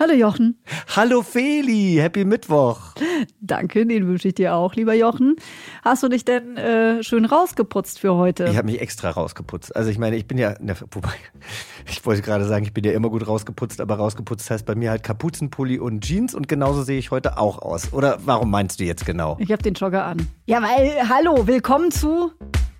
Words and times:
Hallo 0.00 0.14
Jochen. 0.14 0.58
Hallo 0.96 1.20
Feli, 1.20 1.98
happy 2.00 2.24
Mittwoch. 2.24 2.94
Danke, 3.42 3.84
den 3.84 4.08
wünsche 4.08 4.28
ich 4.28 4.34
dir 4.34 4.54
auch, 4.54 4.74
lieber 4.74 4.94
Jochen. 4.94 5.36
Hast 5.84 6.02
du 6.02 6.08
dich 6.08 6.24
denn 6.24 6.56
äh, 6.56 7.02
schön 7.02 7.26
rausgeputzt 7.26 7.98
für 7.98 8.14
heute? 8.14 8.46
Ich 8.46 8.56
habe 8.56 8.64
mich 8.64 8.80
extra 8.80 9.10
rausgeputzt. 9.10 9.76
Also 9.76 9.90
ich 9.90 9.98
meine, 9.98 10.16
ich 10.16 10.26
bin 10.26 10.38
ja, 10.38 10.54
ne, 10.58 10.74
wobei, 10.90 11.12
ich 11.86 12.06
wollte 12.06 12.22
gerade 12.22 12.46
sagen, 12.46 12.64
ich 12.64 12.72
bin 12.72 12.82
ja 12.82 12.92
immer 12.92 13.10
gut 13.10 13.28
rausgeputzt, 13.28 13.78
aber 13.78 13.96
rausgeputzt 13.96 14.50
heißt 14.50 14.64
bei 14.64 14.74
mir 14.74 14.88
halt 14.88 15.02
Kapuzenpulli 15.02 15.78
und 15.78 16.02
Jeans 16.02 16.34
und 16.34 16.48
genauso 16.48 16.82
sehe 16.82 16.98
ich 16.98 17.10
heute 17.10 17.36
auch 17.36 17.58
aus. 17.58 17.92
Oder 17.92 18.20
warum 18.24 18.50
meinst 18.50 18.80
du 18.80 18.84
jetzt 18.84 19.04
genau? 19.04 19.36
Ich 19.38 19.52
habe 19.52 19.62
den 19.62 19.74
Jogger 19.74 20.06
an. 20.06 20.26
Ja, 20.46 20.62
weil, 20.62 21.10
hallo, 21.10 21.46
willkommen 21.46 21.90
zu 21.90 22.32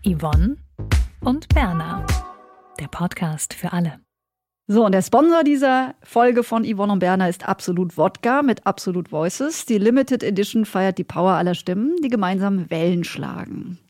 Yvonne 0.07 0.57
und 1.21 1.48
Berna, 1.51 2.07
der 2.80 2.88
Podcast 2.88 3.52
für 3.52 3.74
alle. 3.74 4.01
So, 4.73 4.87
und 4.87 4.92
der 4.92 5.02
Sponsor 5.02 5.42
dieser 5.42 5.97
Folge 6.01 6.45
von 6.45 6.65
Yvonne 6.65 6.92
und 6.92 7.01
Berner 7.01 7.29
ist 7.29 7.48
Absolut 7.48 7.98
Wodka 7.98 8.45
mit 8.45 8.68
Absolut 8.68 9.10
Voices. 9.10 9.66
Die 9.66 9.79
Limited 9.79 10.23
Edition 10.23 10.65
feiert 10.65 10.96
die 10.96 11.02
Power 11.02 11.32
aller 11.32 11.57
Stimmen, 11.57 11.96
die 12.04 12.09
gemeinsam 12.09 12.71
Wellen 12.71 13.02
schlagen. 13.02 13.80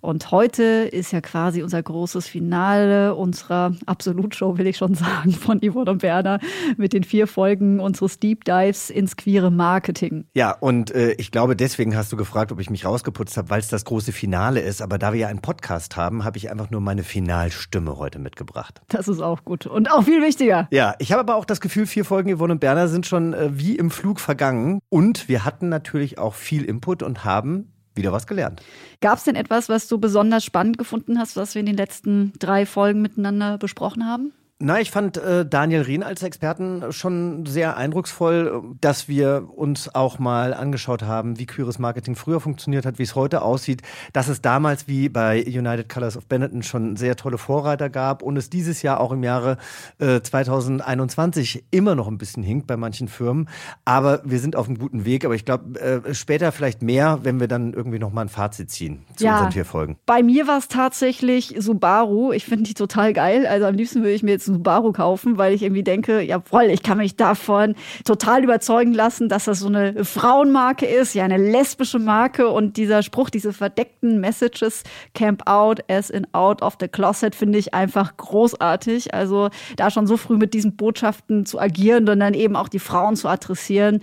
Und 0.00 0.30
heute 0.30 0.62
ist 0.62 1.12
ja 1.12 1.20
quasi 1.20 1.62
unser 1.62 1.82
großes 1.82 2.26
Finale 2.26 3.14
unserer 3.14 3.74
Absolut-Show, 3.86 4.58
will 4.58 4.66
ich 4.66 4.76
schon 4.76 4.94
sagen, 4.94 5.32
von 5.32 5.60
Yvonne 5.60 5.90
und 5.90 5.98
Berner 5.98 6.40
mit 6.76 6.92
den 6.92 7.04
vier 7.04 7.26
Folgen 7.26 7.80
unseres 7.80 8.18
Deep 8.18 8.44
Dives 8.44 8.90
ins 8.90 9.16
queere 9.16 9.50
Marketing. 9.50 10.26
Ja, 10.34 10.52
und 10.52 10.90
äh, 10.92 11.12
ich 11.12 11.30
glaube, 11.30 11.56
deswegen 11.56 11.96
hast 11.96 12.12
du 12.12 12.16
gefragt, 12.16 12.52
ob 12.52 12.60
ich 12.60 12.70
mich 12.70 12.84
rausgeputzt 12.84 13.36
habe, 13.36 13.50
weil 13.50 13.60
es 13.60 13.68
das 13.68 13.84
große 13.84 14.12
Finale 14.12 14.60
ist. 14.60 14.82
Aber 14.82 14.98
da 14.98 15.12
wir 15.12 15.20
ja 15.20 15.28
einen 15.28 15.42
Podcast 15.42 15.96
haben, 15.96 16.24
habe 16.24 16.38
ich 16.38 16.50
einfach 16.50 16.70
nur 16.70 16.80
meine 16.80 17.02
Finalstimme 17.02 17.98
heute 17.98 18.18
mitgebracht. 18.18 18.80
Das 18.88 19.08
ist 19.08 19.20
auch 19.20 19.44
gut 19.44 19.66
und 19.66 19.90
auch 19.92 20.04
viel 20.04 20.22
wichtiger. 20.22 20.68
Ja, 20.70 20.94
ich 20.98 21.12
habe 21.12 21.20
aber 21.20 21.36
auch 21.36 21.44
das 21.44 21.60
Gefühl, 21.60 21.86
vier 21.86 22.04
Folgen 22.04 22.36
Yvonne 22.36 22.54
und 22.54 22.60
Berner 22.60 22.88
sind 22.88 23.06
schon 23.06 23.34
äh, 23.34 23.50
wie 23.52 23.76
im 23.76 23.90
Flug 23.90 24.20
vergangen. 24.20 24.80
Und 24.88 25.28
wir 25.28 25.44
hatten 25.44 25.68
natürlich 25.68 26.18
auch 26.18 26.34
viel 26.34 26.64
Input 26.64 27.02
und 27.02 27.24
haben 27.24 27.72
wieder 28.00 28.12
was 28.12 28.26
gelernt. 28.26 28.62
Gab 29.00 29.18
es 29.18 29.24
denn 29.24 29.36
etwas, 29.36 29.68
was 29.68 29.86
du 29.86 29.98
besonders 29.98 30.44
spannend 30.44 30.78
gefunden 30.78 31.18
hast, 31.18 31.36
was 31.36 31.54
wir 31.54 31.60
in 31.60 31.66
den 31.66 31.76
letzten 31.76 32.32
drei 32.38 32.66
Folgen 32.66 33.02
miteinander 33.02 33.58
besprochen 33.58 34.06
haben? 34.06 34.32
Na, 34.62 34.78
ich 34.78 34.90
fand 34.90 35.16
äh, 35.16 35.46
Daniel 35.46 35.80
Rien 35.80 36.02
als 36.02 36.22
Experten 36.22 36.92
schon 36.92 37.46
sehr 37.46 37.78
eindrucksvoll, 37.78 38.62
dass 38.82 39.08
wir 39.08 39.48
uns 39.56 39.94
auch 39.94 40.18
mal 40.18 40.52
angeschaut 40.52 41.02
haben, 41.02 41.38
wie 41.38 41.46
queeres 41.46 41.78
Marketing 41.78 42.14
früher 42.14 42.40
funktioniert 42.40 42.84
hat, 42.84 42.98
wie 42.98 43.04
es 43.04 43.14
heute 43.14 43.40
aussieht, 43.40 43.80
dass 44.12 44.28
es 44.28 44.42
damals 44.42 44.86
wie 44.86 45.08
bei 45.08 45.42
United 45.46 45.88
Colors 45.88 46.18
of 46.18 46.26
Benetton 46.26 46.62
schon 46.62 46.96
sehr 46.96 47.16
tolle 47.16 47.38
Vorreiter 47.38 47.88
gab 47.88 48.22
und 48.22 48.36
es 48.36 48.50
dieses 48.50 48.82
Jahr 48.82 49.00
auch 49.00 49.12
im 49.12 49.22
Jahre 49.22 49.56
äh, 49.98 50.20
2021 50.20 51.64
immer 51.70 51.94
noch 51.94 52.06
ein 52.06 52.18
bisschen 52.18 52.42
hinkt 52.42 52.66
bei 52.66 52.76
manchen 52.76 53.08
Firmen. 53.08 53.48
Aber 53.86 54.20
wir 54.26 54.40
sind 54.40 54.56
auf 54.56 54.66
einem 54.68 54.76
guten 54.78 55.06
Weg. 55.06 55.24
Aber 55.24 55.34
ich 55.34 55.46
glaube, 55.46 55.80
äh, 55.80 56.12
später 56.12 56.52
vielleicht 56.52 56.82
mehr, 56.82 57.20
wenn 57.22 57.40
wir 57.40 57.48
dann 57.48 57.72
irgendwie 57.72 57.98
noch 57.98 58.12
mal 58.12 58.22
ein 58.22 58.28
Fazit 58.28 58.70
ziehen 58.70 59.06
zu 59.16 59.24
Ja. 59.24 59.32
unseren 59.36 59.52
vier 59.52 59.64
Folgen. 59.64 59.96
Bei 60.04 60.22
mir 60.22 60.46
war 60.46 60.58
es 60.58 60.68
tatsächlich 60.68 61.54
Subaru. 61.58 62.32
Ich 62.32 62.44
finde 62.44 62.64
die 62.64 62.74
total 62.74 63.14
geil. 63.14 63.46
Also 63.46 63.64
am 63.64 63.74
liebsten 63.74 64.00
würde 64.00 64.12
ich 64.12 64.22
mir 64.22 64.32
jetzt 64.32 64.49
Subaru 64.54 64.92
kaufen, 64.92 65.38
weil 65.38 65.54
ich 65.54 65.62
irgendwie 65.62 65.82
denke, 65.82 66.20
jawohl, 66.20 66.64
ich 66.64 66.82
kann 66.82 66.98
mich 66.98 67.16
davon 67.16 67.74
total 68.04 68.44
überzeugen 68.44 68.92
lassen, 68.92 69.28
dass 69.28 69.44
das 69.44 69.60
so 69.60 69.68
eine 69.68 70.04
Frauenmarke 70.04 70.86
ist, 70.86 71.14
ja 71.14 71.24
eine 71.24 71.38
lesbische 71.38 71.98
Marke 71.98 72.48
und 72.48 72.76
dieser 72.76 73.02
Spruch, 73.02 73.30
diese 73.30 73.52
verdeckten 73.52 74.20
Messages, 74.20 74.82
Camp 75.14 75.48
Out 75.48 75.80
as 75.90 76.10
in 76.10 76.26
Out 76.32 76.62
of 76.62 76.76
the 76.80 76.88
Closet, 76.88 77.34
finde 77.34 77.58
ich 77.58 77.74
einfach 77.74 78.16
großartig. 78.16 79.14
Also 79.14 79.50
da 79.76 79.90
schon 79.90 80.06
so 80.06 80.16
früh 80.16 80.36
mit 80.36 80.54
diesen 80.54 80.76
Botschaften 80.76 81.46
zu 81.46 81.60
agieren 81.60 82.08
und 82.08 82.20
dann 82.20 82.34
eben 82.34 82.56
auch 82.56 82.68
die 82.68 82.78
Frauen 82.78 83.16
zu 83.16 83.28
adressieren, 83.28 84.00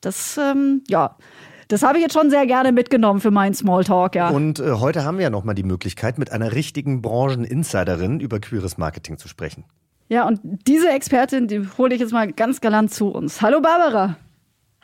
das, 0.00 0.38
ähm, 0.38 0.82
ja, 0.88 1.16
das 1.68 1.82
habe 1.82 1.98
ich 1.98 2.02
jetzt 2.02 2.14
schon 2.14 2.30
sehr 2.30 2.46
gerne 2.46 2.72
mitgenommen 2.72 3.20
für 3.20 3.30
meinen 3.30 3.54
Smalltalk, 3.54 4.14
ja. 4.14 4.28
Und 4.30 4.60
äh, 4.60 4.72
heute 4.72 5.04
haben 5.04 5.18
wir 5.18 5.24
ja 5.24 5.30
nochmal 5.30 5.54
die 5.54 5.62
Möglichkeit, 5.62 6.18
mit 6.18 6.30
einer 6.32 6.52
richtigen 6.52 7.02
Brancheninsiderin 7.02 8.20
über 8.20 8.40
queeres 8.40 8.78
Marketing 8.78 9.18
zu 9.18 9.28
sprechen. 9.28 9.64
Ja, 10.08 10.26
und 10.26 10.40
diese 10.66 10.88
Expertin, 10.90 11.48
die 11.48 11.66
hole 11.78 11.94
ich 11.94 12.00
jetzt 12.00 12.12
mal 12.12 12.32
ganz 12.32 12.60
galant 12.60 12.92
zu 12.94 13.08
uns. 13.08 13.42
Hallo 13.42 13.60
Barbara. 13.60 14.16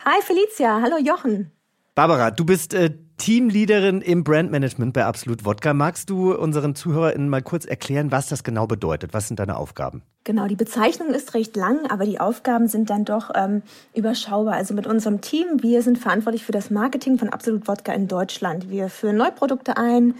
Hi 0.04 0.20
Felicia, 0.22 0.80
hallo 0.82 0.96
Jochen. 0.98 1.52
Barbara, 1.94 2.30
du 2.30 2.44
bist 2.44 2.74
äh, 2.74 2.90
Teamleaderin 3.18 4.00
im 4.00 4.24
Brandmanagement 4.24 4.92
bei 4.92 5.04
Absolut 5.04 5.44
Wodka. 5.44 5.74
Magst 5.74 6.10
du 6.10 6.34
unseren 6.34 6.74
ZuhörerInnen 6.74 7.28
mal 7.28 7.42
kurz 7.42 7.64
erklären, 7.64 8.10
was 8.10 8.28
das 8.28 8.42
genau 8.44 8.66
bedeutet? 8.66 9.14
Was 9.14 9.28
sind 9.28 9.38
deine 9.38 9.56
Aufgaben? 9.56 10.02
Genau, 10.24 10.46
die 10.46 10.56
Bezeichnung 10.56 11.14
ist 11.14 11.34
recht 11.34 11.56
lang, 11.56 11.86
aber 11.90 12.04
die 12.04 12.20
Aufgaben 12.20 12.68
sind 12.68 12.90
dann 12.90 13.04
doch 13.04 13.30
ähm, 13.34 13.62
überschaubar. 13.94 14.54
Also 14.54 14.74
mit 14.74 14.86
unserem 14.86 15.20
Team, 15.20 15.62
wir 15.62 15.82
sind 15.82 15.98
verantwortlich 15.98 16.44
für 16.44 16.52
das 16.52 16.70
Marketing 16.70 17.18
von 17.18 17.28
Absolut 17.28 17.66
Wodka 17.68 17.92
in 17.92 18.08
Deutschland. 18.08 18.70
Wir 18.70 18.88
führen 18.88 19.16
Neuprodukte 19.16 19.76
ein, 19.76 20.14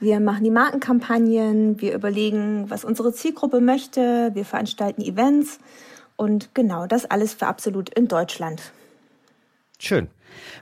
wir 0.00 0.20
machen 0.20 0.44
die 0.44 0.50
Markenkampagnen, 0.50 1.80
wir 1.80 1.94
überlegen, 1.94 2.70
was 2.70 2.84
unsere 2.84 3.12
Zielgruppe 3.12 3.60
möchte, 3.60 4.30
wir 4.34 4.44
veranstalten 4.44 5.02
Events 5.02 5.58
und 6.14 6.54
genau 6.54 6.86
das 6.86 7.04
alles 7.04 7.34
für 7.34 7.46
Absolut 7.46 7.88
in 7.90 8.06
Deutschland. 8.06 8.72
Schön. 9.80 10.08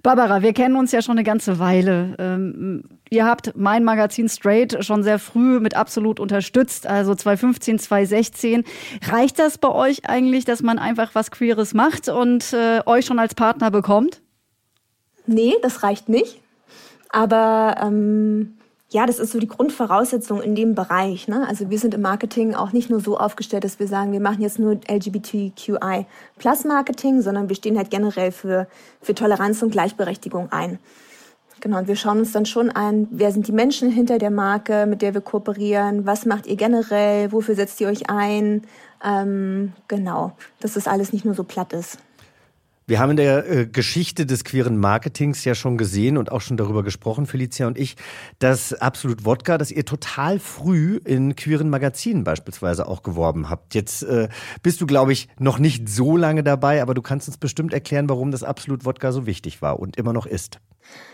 Barbara, 0.02 0.42
wir 0.42 0.52
kennen 0.52 0.76
uns 0.76 0.92
ja 0.92 1.02
schon 1.02 1.12
eine 1.16 1.24
ganze 1.24 1.58
Weile. 1.58 2.14
Ähm, 2.18 2.84
ihr 3.10 3.26
habt 3.26 3.52
mein 3.56 3.84
Magazin 3.84 4.28
Straight 4.28 4.84
schon 4.84 5.02
sehr 5.02 5.18
früh 5.18 5.60
mit 5.60 5.76
absolut 5.76 6.20
unterstützt, 6.20 6.86
also 6.86 7.14
2015, 7.14 7.78
2016. 7.78 8.64
Reicht 9.10 9.38
das 9.38 9.58
bei 9.58 9.68
euch 9.68 10.08
eigentlich, 10.08 10.44
dass 10.44 10.62
man 10.62 10.78
einfach 10.78 11.14
was 11.14 11.30
Queeres 11.30 11.74
macht 11.74 12.08
und 12.08 12.52
äh, 12.52 12.80
euch 12.86 13.06
schon 13.06 13.18
als 13.18 13.34
Partner 13.34 13.70
bekommt? 13.70 14.22
Nee, 15.26 15.54
das 15.62 15.82
reicht 15.82 16.08
nicht. 16.08 16.40
Aber 17.10 17.76
ähm, 17.82 18.58
ja, 18.96 19.04
das 19.04 19.18
ist 19.18 19.32
so 19.32 19.38
die 19.38 19.46
Grundvoraussetzung 19.46 20.40
in 20.40 20.54
dem 20.54 20.74
Bereich. 20.74 21.28
Ne? 21.28 21.46
Also 21.46 21.68
wir 21.68 21.78
sind 21.78 21.92
im 21.92 22.00
Marketing 22.00 22.54
auch 22.54 22.72
nicht 22.72 22.88
nur 22.88 22.98
so 22.98 23.18
aufgestellt, 23.18 23.62
dass 23.62 23.78
wir 23.78 23.88
sagen, 23.88 24.10
wir 24.10 24.20
machen 24.20 24.40
jetzt 24.40 24.58
nur 24.58 24.80
LGBTQI 24.90 26.06
Plus 26.38 26.64
Marketing, 26.64 27.20
sondern 27.20 27.50
wir 27.50 27.56
stehen 27.56 27.76
halt 27.76 27.90
generell 27.90 28.32
für, 28.32 28.66
für 29.02 29.14
Toleranz 29.14 29.60
und 29.60 29.70
Gleichberechtigung 29.70 30.50
ein. 30.50 30.78
Genau, 31.60 31.76
und 31.76 31.88
wir 31.88 31.96
schauen 31.96 32.20
uns 32.20 32.32
dann 32.32 32.46
schon 32.46 32.70
an, 32.70 33.06
wer 33.10 33.32
sind 33.32 33.46
die 33.46 33.52
Menschen 33.52 33.90
hinter 33.90 34.16
der 34.16 34.30
Marke, 34.30 34.86
mit 34.86 35.02
der 35.02 35.12
wir 35.12 35.20
kooperieren, 35.20 36.06
was 36.06 36.24
macht 36.24 36.46
ihr 36.46 36.56
generell, 36.56 37.32
wofür 37.32 37.54
setzt 37.54 37.78
ihr 37.82 37.88
euch 37.88 38.08
ein. 38.08 38.62
Ähm, 39.04 39.74
genau, 39.88 40.32
dass 40.60 40.72
das 40.72 40.88
alles 40.88 41.12
nicht 41.12 41.26
nur 41.26 41.34
so 41.34 41.44
platt 41.44 41.74
ist. 41.74 41.98
Wir 42.88 43.00
haben 43.00 43.10
in 43.10 43.16
der 43.16 43.50
äh, 43.50 43.66
Geschichte 43.66 44.26
des 44.26 44.44
queeren 44.44 44.78
Marketings 44.78 45.44
ja 45.44 45.56
schon 45.56 45.76
gesehen 45.76 46.16
und 46.16 46.30
auch 46.30 46.40
schon 46.40 46.56
darüber 46.56 46.84
gesprochen, 46.84 47.26
Felicia 47.26 47.66
und 47.66 47.76
ich, 47.76 47.96
dass 48.38 48.72
Absolut 48.74 49.24
Wodka, 49.24 49.58
dass 49.58 49.72
ihr 49.72 49.84
total 49.84 50.38
früh 50.38 51.00
in 51.04 51.34
queeren 51.34 51.68
Magazinen 51.68 52.22
beispielsweise 52.22 52.86
auch 52.86 53.02
geworben 53.02 53.50
habt. 53.50 53.74
Jetzt 53.74 54.04
äh, 54.04 54.28
bist 54.62 54.80
du, 54.80 54.86
glaube 54.86 55.12
ich, 55.12 55.28
noch 55.40 55.58
nicht 55.58 55.88
so 55.88 56.16
lange 56.16 56.44
dabei, 56.44 56.80
aber 56.80 56.94
du 56.94 57.02
kannst 57.02 57.26
uns 57.26 57.38
bestimmt 57.38 57.72
erklären, 57.72 58.08
warum 58.08 58.30
das 58.30 58.44
Absolut 58.44 58.84
Wodka 58.84 59.10
so 59.10 59.26
wichtig 59.26 59.62
war 59.62 59.80
und 59.80 59.96
immer 59.96 60.12
noch 60.12 60.26
ist. 60.26 60.60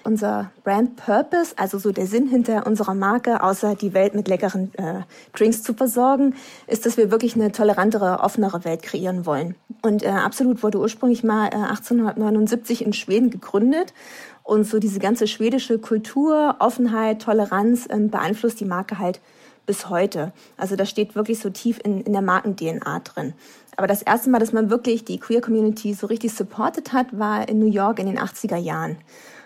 Unser 0.05 0.51
Brand 0.65 0.97
Purpose, 0.97 1.55
also 1.57 1.79
so 1.79 1.93
der 1.93 2.07
Sinn 2.07 2.27
hinter 2.27 2.67
unserer 2.67 2.95
Marke, 2.95 3.43
außer 3.43 3.77
die 3.77 3.95
Welt 3.95 4.15
mit 4.15 4.27
leckeren 4.27 4.75
äh, 4.75 5.03
Drinks 5.33 5.63
zu 5.63 5.75
versorgen, 5.75 6.35
ist, 6.67 6.87
dass 6.87 6.97
wir 6.97 7.11
wirklich 7.11 7.37
eine 7.37 7.53
tolerantere, 7.53 8.21
offenere 8.21 8.65
Welt 8.65 8.83
kreieren 8.83 9.27
wollen. 9.27 9.55
Und 9.83 10.03
äh, 10.03 10.09
Absolut 10.09 10.63
wurde 10.63 10.79
ursprünglich 10.79 11.23
mal 11.23 11.49
äh, 11.49 11.57
1879 11.57 12.85
in 12.85 12.93
Schweden 12.93 13.31
gegründet. 13.31 13.95
Und 14.43 14.65
so 14.65 14.81
diese 14.81 14.99
ganze 14.99 15.29
schwedische 15.29 15.79
Kultur, 15.79 16.57
Offenheit, 16.59 17.23
Toleranz 17.23 17.87
ähm, 17.91 18.11
beeinflusst 18.11 18.59
die 18.59 18.65
Marke 18.65 18.99
halt 18.99 19.21
bis 19.67 19.89
heute. 19.89 20.33
Also 20.57 20.75
das 20.75 20.91
steht 20.91 21.15
wirklich 21.15 21.39
so 21.39 21.51
tief 21.51 21.79
in, 21.85 22.01
in 22.03 22.13
der 22.13 22.23
Marken-DNA 22.23 23.01
drin. 23.01 23.35
Aber 23.77 23.87
das 23.87 24.03
erste 24.03 24.31
Mal, 24.31 24.39
dass 24.39 24.53
man 24.53 24.71
wirklich 24.71 25.05
die 25.05 25.19
Queer 25.19 25.41
Community 25.41 25.95
so 25.95 26.07
richtig 26.07 26.35
supported 26.35 26.93
hat, 26.93 27.19
war 27.19 27.49
in 27.49 27.59
New 27.59 27.71
York 27.71 27.99
in 27.99 28.07
den 28.07 28.19
80er 28.19 28.57
Jahren. 28.57 28.99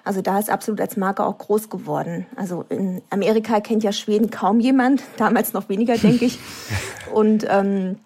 Also 0.07 0.23
da 0.23 0.39
ist 0.39 0.51
absolut 0.51 0.81
als 0.81 0.97
Marke 0.97 1.25
auch 1.25 1.37
groß 1.37 1.69
geworden. 1.69 2.27
Also 2.37 2.65
in 2.69 3.03
Amerika 3.11 3.61
kennt 3.61 3.83
ja 3.83 3.93
Schweden 3.93 4.31
kaum 4.31 4.61
jemand, 4.61 5.03
damals 5.17 5.53
noch 5.53 5.69
weniger, 5.69 5.99
denke 5.99 6.27
ich. 6.27 6.39
Und 7.13 7.45
ähm, 7.49 7.97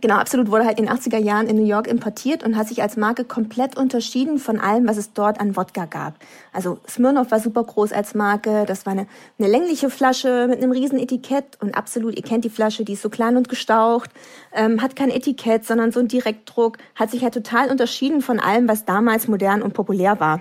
Genau, 0.00 0.16
Absolut 0.16 0.50
wurde 0.50 0.66
halt 0.66 0.78
in 0.78 0.86
den 0.86 0.94
80er 0.94 1.18
Jahren 1.18 1.46
in 1.46 1.56
New 1.56 1.64
York 1.64 1.86
importiert 1.86 2.44
und 2.44 2.56
hat 2.56 2.68
sich 2.68 2.82
als 2.82 2.96
Marke 2.96 3.24
komplett 3.24 3.76
unterschieden 3.76 4.38
von 4.38 4.60
allem, 4.60 4.86
was 4.86 4.96
es 4.96 5.12
dort 5.12 5.40
an 5.40 5.56
Wodka 5.56 5.86
gab. 5.86 6.14
Also 6.52 6.78
Smirnoff 6.88 7.30
war 7.30 7.40
super 7.40 7.64
groß 7.64 7.92
als 7.92 8.14
Marke, 8.14 8.64
das 8.66 8.84
war 8.84 8.92
eine, 8.92 9.06
eine 9.38 9.48
längliche 9.48 9.88
Flasche 9.88 10.48
mit 10.48 10.62
einem 10.62 10.72
riesen 10.72 10.98
Etikett 10.98 11.56
und 11.62 11.76
Absolut, 11.76 12.16
ihr 12.16 12.22
kennt 12.22 12.44
die 12.44 12.50
Flasche, 12.50 12.84
die 12.84 12.94
ist 12.94 13.02
so 13.02 13.08
klein 13.08 13.36
und 13.36 13.48
gestaucht, 13.48 14.10
ähm, 14.52 14.82
hat 14.82 14.96
kein 14.96 15.10
Etikett, 15.10 15.64
sondern 15.64 15.92
so 15.92 16.00
ein 16.00 16.08
Direktdruck, 16.08 16.78
hat 16.94 17.10
sich 17.10 17.22
halt 17.22 17.34
total 17.34 17.70
unterschieden 17.70 18.22
von 18.22 18.40
allem, 18.40 18.68
was 18.68 18.84
damals 18.84 19.28
modern 19.28 19.62
und 19.62 19.72
populär 19.72 20.20
war. 20.20 20.40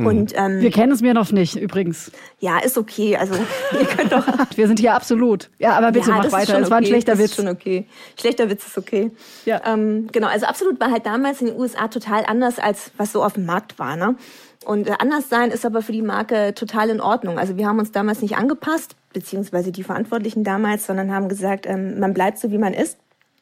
Mhm. 0.00 0.06
Und, 0.06 0.32
ähm, 0.36 0.60
Wir 0.60 0.70
kennen 0.70 0.92
es 0.92 1.00
mir 1.02 1.14
noch 1.14 1.32
nicht, 1.32 1.56
übrigens. 1.56 2.10
Ja, 2.38 2.58
ist 2.58 2.78
okay. 2.78 3.16
Also 3.16 3.34
ihr 3.72 3.86
könnt 3.86 4.12
doch. 4.12 4.26
Wir 4.56 4.66
sind 4.66 4.78
hier 4.78 4.94
absolut. 4.94 5.50
Ja, 5.58 5.76
aber 5.76 5.92
bitte 5.92 6.10
ja, 6.10 6.16
mach 6.18 6.32
weiter. 6.32 6.58
Es 6.60 6.70
war 6.70 6.78
ein 6.78 6.86
schlechter 6.86 7.12
das 7.12 7.20
Witz. 7.20 7.30
Ist 7.30 7.36
schon 7.36 7.48
okay. 7.48 7.86
Schlechter 8.18 8.50
Witz 8.50 8.66
ist 8.66 8.78
okay. 8.78 9.10
Ja. 9.44 9.60
Ähm, 9.66 10.08
genau. 10.12 10.28
Also 10.28 10.46
absolut 10.46 10.80
war 10.80 10.90
halt 10.90 11.06
damals 11.06 11.40
in 11.40 11.48
den 11.48 11.56
USA 11.58 11.88
total 11.88 12.24
anders 12.26 12.58
als 12.58 12.90
was 12.96 13.12
so 13.12 13.22
auf 13.22 13.34
dem 13.34 13.46
Markt 13.46 13.78
war. 13.78 13.96
Ne? 13.96 14.16
Und 14.64 14.88
äh, 14.88 14.94
anders 14.98 15.28
sein 15.28 15.50
ist 15.50 15.64
aber 15.64 15.80
für 15.80 15.92
die 15.92 16.02
Marke 16.02 16.52
total 16.54 16.90
in 16.90 17.00
Ordnung. 17.00 17.38
Also 17.38 17.56
wir 17.56 17.66
haben 17.66 17.78
uns 17.78 17.92
damals 17.92 18.20
nicht 18.20 18.36
angepasst, 18.36 18.96
beziehungsweise 19.12 19.70
die 19.70 19.84
Verantwortlichen 19.84 20.42
damals, 20.42 20.86
sondern 20.86 21.12
haben 21.12 21.28
gesagt, 21.28 21.66
ähm, 21.66 22.00
man 22.00 22.14
bleibt 22.14 22.38
so 22.38 22.50
wie 22.50 22.58
man 22.58 22.74
ist. 22.74 22.98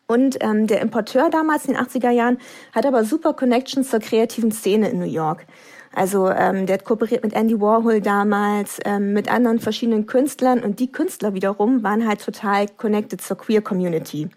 Und 0.06 0.36
ähm, 0.40 0.66
der 0.66 0.82
Importeur 0.82 1.30
damals 1.30 1.64
in 1.64 1.74
den 1.74 1.82
80er 1.82 2.10
Jahren 2.10 2.38
hat 2.74 2.84
aber 2.84 3.04
super 3.04 3.32
Connections 3.32 3.88
zur 3.88 4.00
kreativen 4.00 4.52
Szene 4.52 4.90
in 4.90 4.98
New 4.98 5.06
York. 5.06 5.46
Also 5.94 6.28
ähm, 6.28 6.66
der 6.66 6.74
hat 6.74 6.84
kooperiert 6.84 7.22
mit 7.22 7.34
Andy 7.34 7.60
Warhol 7.60 8.00
damals, 8.00 8.80
ähm, 8.84 9.12
mit 9.12 9.30
anderen 9.30 9.60
verschiedenen 9.60 10.06
Künstlern 10.06 10.60
und 10.60 10.80
die 10.80 10.90
Künstler 10.90 11.34
wiederum 11.34 11.82
waren 11.82 12.06
halt 12.06 12.24
total 12.24 12.66
connected 12.68 13.20
zur 13.20 13.38
Queer 13.38 13.62
Community. 13.62 14.28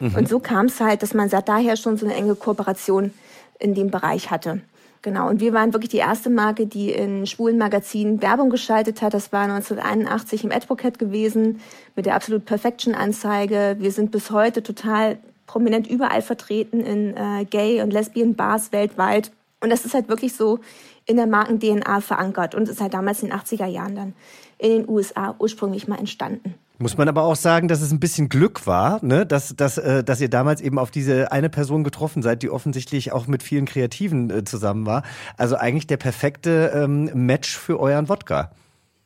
Mhm. 0.00 0.14
Und 0.14 0.28
so 0.28 0.38
kam 0.40 0.66
es 0.66 0.80
halt, 0.80 1.02
dass 1.02 1.14
man 1.14 1.28
seit 1.28 1.48
daher 1.48 1.76
schon 1.76 1.96
so 1.96 2.06
eine 2.06 2.14
enge 2.14 2.34
Kooperation 2.34 3.12
in 3.58 3.74
dem 3.74 3.90
Bereich 3.90 4.30
hatte. 4.30 4.60
Genau, 5.02 5.28
und 5.28 5.40
wir 5.40 5.52
waren 5.52 5.72
wirklich 5.72 5.90
die 5.90 5.98
erste 5.98 6.30
Marke, 6.30 6.66
die 6.66 6.90
in 6.90 7.26
schwulen 7.26 7.58
Magazinen 7.58 8.22
Werbung 8.22 8.50
geschaltet 8.50 9.02
hat. 9.02 9.14
Das 9.14 9.32
war 9.32 9.42
1981 9.42 10.44
im 10.44 10.50
Advocate 10.50 10.98
gewesen 10.98 11.60
mit 11.94 12.06
der 12.06 12.16
Absolute 12.16 12.44
Perfection 12.44 12.94
Anzeige. 12.94 13.76
Wir 13.78 13.92
sind 13.92 14.10
bis 14.10 14.30
heute 14.30 14.62
total 14.64 15.18
prominent 15.46 15.86
überall 15.86 16.22
vertreten 16.22 16.80
in 16.80 17.16
äh, 17.16 17.44
Gay- 17.44 17.82
und 17.82 17.92
Lesbian-Bars 17.92 18.72
weltweit. 18.72 19.30
Und 19.60 19.70
das 19.70 19.84
ist 19.84 19.94
halt 19.94 20.08
wirklich 20.08 20.34
so 20.34 20.60
in 21.06 21.16
der 21.16 21.26
Marken-DNA 21.26 22.00
verankert 22.00 22.54
und 22.54 22.68
ist 22.68 22.80
halt 22.80 22.94
damals 22.94 23.22
in 23.22 23.30
den 23.30 23.38
80er 23.38 23.66
Jahren 23.66 23.94
dann 23.94 24.14
in 24.58 24.70
den 24.70 24.88
USA 24.88 25.34
ursprünglich 25.38 25.88
mal 25.88 25.98
entstanden. 25.98 26.54
Muss 26.78 26.98
man 26.98 27.08
aber 27.08 27.22
auch 27.22 27.36
sagen, 27.36 27.68
dass 27.68 27.80
es 27.80 27.90
ein 27.90 28.00
bisschen 28.00 28.28
Glück 28.28 28.66
war, 28.66 29.02
ne? 29.02 29.24
dass, 29.24 29.56
dass, 29.56 29.78
äh, 29.78 30.04
dass 30.04 30.20
ihr 30.20 30.28
damals 30.28 30.60
eben 30.60 30.78
auf 30.78 30.90
diese 30.90 31.32
eine 31.32 31.48
Person 31.48 31.84
getroffen 31.84 32.22
seid, 32.22 32.42
die 32.42 32.50
offensichtlich 32.50 33.12
auch 33.12 33.26
mit 33.26 33.42
vielen 33.42 33.64
Kreativen 33.64 34.28
äh, 34.30 34.44
zusammen 34.44 34.84
war. 34.84 35.02
Also 35.38 35.56
eigentlich 35.56 35.86
der 35.86 35.96
perfekte 35.96 36.72
ähm, 36.74 37.10
Match 37.14 37.56
für 37.56 37.80
euren 37.80 38.10
Wodka. 38.10 38.50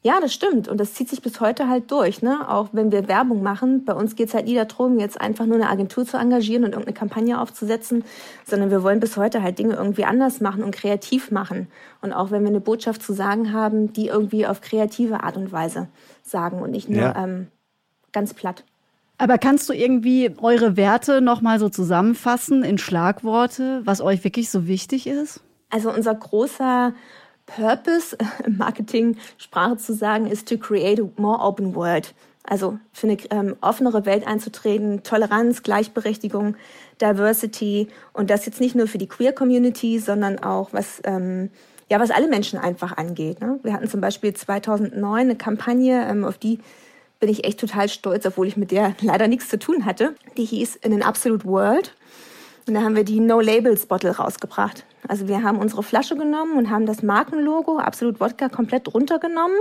Ja, 0.03 0.19
das 0.19 0.33
stimmt. 0.33 0.67
Und 0.67 0.79
das 0.79 0.95
zieht 0.95 1.11
sich 1.11 1.21
bis 1.21 1.41
heute 1.41 1.69
halt 1.69 1.91
durch. 1.91 2.23
Ne? 2.23 2.49
Auch 2.49 2.71
wenn 2.73 2.91
wir 2.91 3.07
Werbung 3.07 3.43
machen. 3.43 3.85
Bei 3.85 3.93
uns 3.93 4.17
geht 4.17 4.29
es 4.29 4.35
halt 4.35 4.47
nie 4.47 4.55
darum, 4.55 4.99
jetzt 4.99 5.21
einfach 5.21 5.45
nur 5.45 5.57
eine 5.57 5.69
Agentur 5.69 6.07
zu 6.07 6.17
engagieren 6.17 6.65
und 6.65 6.71
irgendeine 6.71 6.97
Kampagne 6.97 7.39
aufzusetzen, 7.39 8.05
sondern 8.47 8.71
wir 8.71 8.83
wollen 8.83 9.01
bis 9.01 9.19
heute 9.19 9.43
halt 9.43 9.59
Dinge 9.59 9.75
irgendwie 9.75 10.05
anders 10.05 10.41
machen 10.41 10.65
und 10.65 10.75
kreativ 10.75 11.31
machen. 11.31 11.69
Und 12.01 12.15
auch 12.15 12.31
wenn 12.31 12.43
wir 12.43 12.49
eine 12.49 12.61
Botschaft 12.61 13.03
zu 13.03 13.13
sagen 13.13 13.53
haben, 13.53 13.93
die 13.93 14.07
irgendwie 14.07 14.47
auf 14.47 14.63
kreative 14.63 15.23
Art 15.23 15.37
und 15.37 15.53
Weise 15.53 15.89
sagen 16.23 16.63
und 16.63 16.71
nicht 16.71 16.89
nur 16.89 17.03
ja. 17.03 17.23
ähm, 17.23 17.49
ganz 18.13 18.33
platt. 18.33 18.65
Aber 19.19 19.37
kannst 19.37 19.69
du 19.69 19.75
irgendwie 19.75 20.35
eure 20.41 20.79
Werte 20.79 21.21
nochmal 21.21 21.59
so 21.59 21.69
zusammenfassen 21.69 22.63
in 22.63 22.79
Schlagworte, 22.79 23.83
was 23.85 24.01
euch 24.01 24.25
wirklich 24.25 24.49
so 24.49 24.67
wichtig 24.67 25.07
ist? 25.07 25.43
Also 25.69 25.93
unser 25.93 26.15
großer 26.15 26.95
Purpose 27.57 28.17
im 28.45 28.57
Marketing 28.57 29.17
Sprache 29.39 29.77
zu 29.77 29.95
sagen, 29.95 30.27
ist 30.27 30.49
to 30.49 30.57
create 30.57 31.01
a 31.01 31.09
more 31.17 31.41
open 31.41 31.75
world. 31.75 32.15
Also 32.45 32.79
für 32.93 33.07
eine 33.07 33.19
ähm, 33.31 33.57
offenere 33.61 34.07
Welt 34.07 34.27
einzutreten, 34.27 35.03
Toleranz, 35.03 35.63
Gleichberechtigung, 35.63 36.57
Diversity 37.01 37.89
und 38.13 38.31
das 38.31 38.47
jetzt 38.47 38.61
nicht 38.61 38.75
nur 38.75 38.87
für 38.87 38.99
die 38.99 39.07
Queer 39.07 39.33
Community, 39.33 39.99
sondern 39.99 40.39
auch 40.39 40.73
was 40.73 41.03
ähm, 41.05 41.51
ja 41.91 42.01
was 42.01 42.11
alle 42.11 42.29
Menschen 42.29 42.59
einfach 42.59 42.97
angeht. 42.97 43.41
Ne? 43.41 43.61
Wir 43.63 43.75
hatten 43.75 43.89
zum 43.89 44.01
Beispiel 44.01 44.33
2009 44.33 45.21
eine 45.21 45.37
Kampagne, 45.37 46.07
ähm, 46.09 46.25
auf 46.25 46.39
die 46.39 46.61
bin 47.21 47.29
ich 47.29 47.45
echt 47.45 47.61
total 47.61 47.89
stolz, 47.91 48.25
obwohl 48.25 48.47
ich 48.47 48.57
mit 48.57 48.71
der 48.71 48.95
leider 49.03 49.29
nichts 49.29 49.49
zu 49.49 49.59
tun 49.59 49.85
hatte. 49.85 50.15
Die 50.37 50.45
hieß 50.45 50.77
In 50.77 50.95
an 50.95 51.03
Absolute 51.03 51.45
World. 51.45 51.95
Und 52.71 52.75
da 52.75 52.83
haben 52.83 52.95
wir 52.95 53.03
die 53.03 53.19
No 53.19 53.41
Labels 53.41 53.87
Bottle 53.87 54.17
rausgebracht. 54.17 54.85
Also 55.09 55.27
wir 55.27 55.43
haben 55.43 55.59
unsere 55.59 55.83
Flasche 55.83 56.15
genommen 56.15 56.57
und 56.57 56.71
haben 56.71 56.87
das 56.87 57.03
Markenlogo 57.03 57.79
Absolut 57.79 58.21
Wodka 58.21 58.49
komplett 58.49 58.95
runtergenommen 58.95 59.57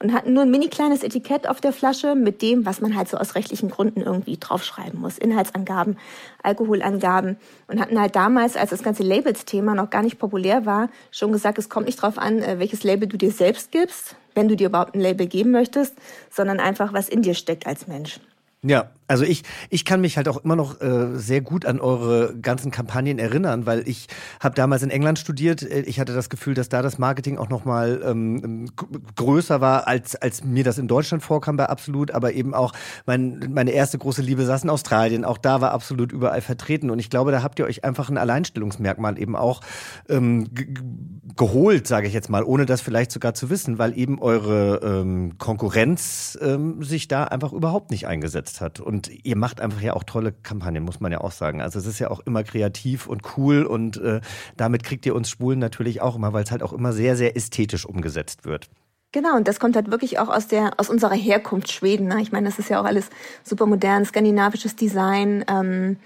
und 0.00 0.12
hatten 0.12 0.32
nur 0.32 0.42
ein 0.42 0.50
mini 0.50 0.66
kleines 0.66 1.04
Etikett 1.04 1.48
auf 1.48 1.60
der 1.60 1.72
Flasche 1.72 2.16
mit 2.16 2.42
dem, 2.42 2.66
was 2.66 2.80
man 2.80 2.96
halt 2.96 3.06
so 3.06 3.16
aus 3.16 3.36
rechtlichen 3.36 3.70
Gründen 3.70 4.00
irgendwie 4.00 4.38
draufschreiben 4.38 5.00
muss. 5.00 5.18
Inhaltsangaben, 5.18 5.98
Alkoholangaben 6.42 7.36
und 7.68 7.80
hatten 7.80 8.00
halt 8.00 8.16
damals, 8.16 8.56
als 8.56 8.70
das 8.70 8.82
ganze 8.82 9.04
Labels-Thema 9.04 9.76
noch 9.76 9.90
gar 9.90 10.02
nicht 10.02 10.18
populär 10.18 10.66
war, 10.66 10.88
schon 11.12 11.30
gesagt, 11.30 11.58
es 11.58 11.68
kommt 11.68 11.86
nicht 11.86 12.02
drauf 12.02 12.18
an, 12.18 12.42
äh, 12.42 12.58
welches 12.58 12.82
Label 12.82 13.06
du 13.06 13.16
dir 13.16 13.30
selbst 13.30 13.70
gibst, 13.70 14.16
wenn 14.34 14.48
du 14.48 14.56
dir 14.56 14.66
überhaupt 14.66 14.96
ein 14.96 15.00
Label 15.00 15.28
geben 15.28 15.52
möchtest, 15.52 15.94
sondern 16.28 16.58
einfach, 16.58 16.92
was 16.92 17.08
in 17.08 17.22
dir 17.22 17.34
steckt 17.34 17.68
als 17.68 17.86
Mensch. 17.86 18.18
Ja, 18.64 18.90
also 19.08 19.24
ich, 19.24 19.42
ich 19.70 19.86
kann 19.86 20.02
mich 20.02 20.18
halt 20.18 20.28
auch 20.28 20.36
immer 20.44 20.54
noch 20.54 20.80
äh, 20.80 21.16
sehr 21.16 21.40
gut 21.40 21.64
an 21.64 21.80
eure 21.80 22.36
ganzen 22.36 22.70
Kampagnen 22.70 23.18
erinnern, 23.18 23.64
weil 23.64 23.88
ich 23.88 24.06
habe 24.38 24.54
damals 24.54 24.82
in 24.82 24.90
England 24.90 25.18
studiert. 25.18 25.62
Äh, 25.62 25.80
ich 25.80 25.98
hatte 25.98 26.14
das 26.14 26.28
Gefühl, 26.28 26.52
dass 26.52 26.68
da 26.68 26.82
das 26.82 26.98
Marketing 26.98 27.38
auch 27.38 27.48
noch 27.48 27.64
mal 27.64 28.02
ähm, 28.04 28.70
größer 29.16 29.62
war, 29.62 29.88
als, 29.88 30.14
als 30.14 30.44
mir 30.44 30.62
das 30.62 30.76
in 30.76 30.88
Deutschland 30.88 31.22
vorkam 31.22 31.56
bei 31.56 31.66
Absolut. 31.68 32.10
Aber 32.10 32.34
eben 32.34 32.52
auch 32.54 32.74
mein, 33.06 33.50
meine 33.50 33.70
erste 33.70 33.96
große 33.96 34.20
Liebe 34.20 34.44
saß 34.44 34.64
in 34.64 34.70
Australien. 34.70 35.24
Auch 35.24 35.38
da 35.38 35.60
war 35.62 35.72
Absolut 35.72 36.12
überall 36.12 36.42
vertreten. 36.42 36.90
Und 36.90 36.98
ich 36.98 37.08
glaube, 37.08 37.32
da 37.32 37.42
habt 37.42 37.58
ihr 37.58 37.64
euch 37.64 37.84
einfach 37.84 38.10
ein 38.10 38.18
Alleinstellungsmerkmal 38.18 39.18
eben 39.18 39.36
auch 39.36 39.62
ähm, 40.10 40.48
geholt, 41.36 41.86
sage 41.86 42.08
ich 42.08 42.12
jetzt 42.12 42.28
mal, 42.28 42.44
ohne 42.44 42.66
das 42.66 42.82
vielleicht 42.82 43.10
sogar 43.10 43.32
zu 43.32 43.48
wissen, 43.48 43.78
weil 43.78 43.96
eben 43.96 44.20
eure 44.20 44.80
ähm, 44.82 45.38
Konkurrenz 45.38 46.38
ähm, 46.42 46.82
sich 46.82 47.08
da 47.08 47.24
einfach 47.24 47.52
überhaupt 47.52 47.90
nicht 47.90 48.06
eingesetzt 48.06 48.60
hat. 48.60 48.80
Und 48.80 48.97
ihr 49.06 49.36
macht 49.36 49.60
einfach 49.60 49.80
ja 49.80 49.92
auch 49.94 50.02
tolle 50.02 50.32
Kampagnen, 50.32 50.82
muss 50.82 50.98
man 50.98 51.12
ja 51.12 51.20
auch 51.20 51.30
sagen. 51.30 51.62
Also 51.62 51.78
es 51.78 51.86
ist 51.86 52.00
ja 52.00 52.10
auch 52.10 52.18
immer 52.20 52.42
kreativ 52.42 53.06
und 53.06 53.22
cool 53.36 53.62
und 53.62 53.98
äh, 53.98 54.20
damit 54.56 54.82
kriegt 54.82 55.06
ihr 55.06 55.14
uns 55.14 55.30
Schwulen 55.30 55.60
natürlich 55.60 56.00
auch 56.00 56.16
immer, 56.16 56.32
weil 56.32 56.42
es 56.42 56.50
halt 56.50 56.64
auch 56.64 56.72
immer 56.72 56.92
sehr, 56.92 57.16
sehr 57.16 57.36
ästhetisch 57.36 57.86
umgesetzt 57.86 58.44
wird. 58.44 58.68
Genau, 59.12 59.36
und 59.36 59.48
das 59.48 59.58
kommt 59.58 59.74
halt 59.74 59.90
wirklich 59.90 60.18
auch 60.18 60.28
aus 60.28 60.48
der 60.48 60.72
aus 60.76 60.90
unserer 60.90 61.14
Herkunft 61.14 61.72
Schweden. 61.72 62.08
Ne? 62.08 62.20
Ich 62.20 62.30
meine, 62.30 62.46
das 62.48 62.58
ist 62.58 62.68
ja 62.68 62.80
auch 62.80 62.84
alles 62.84 63.08
super 63.42 63.64
modern, 63.64 64.04
skandinavisches 64.04 64.76
Design. 64.76 65.46
Ähm, 65.48 65.96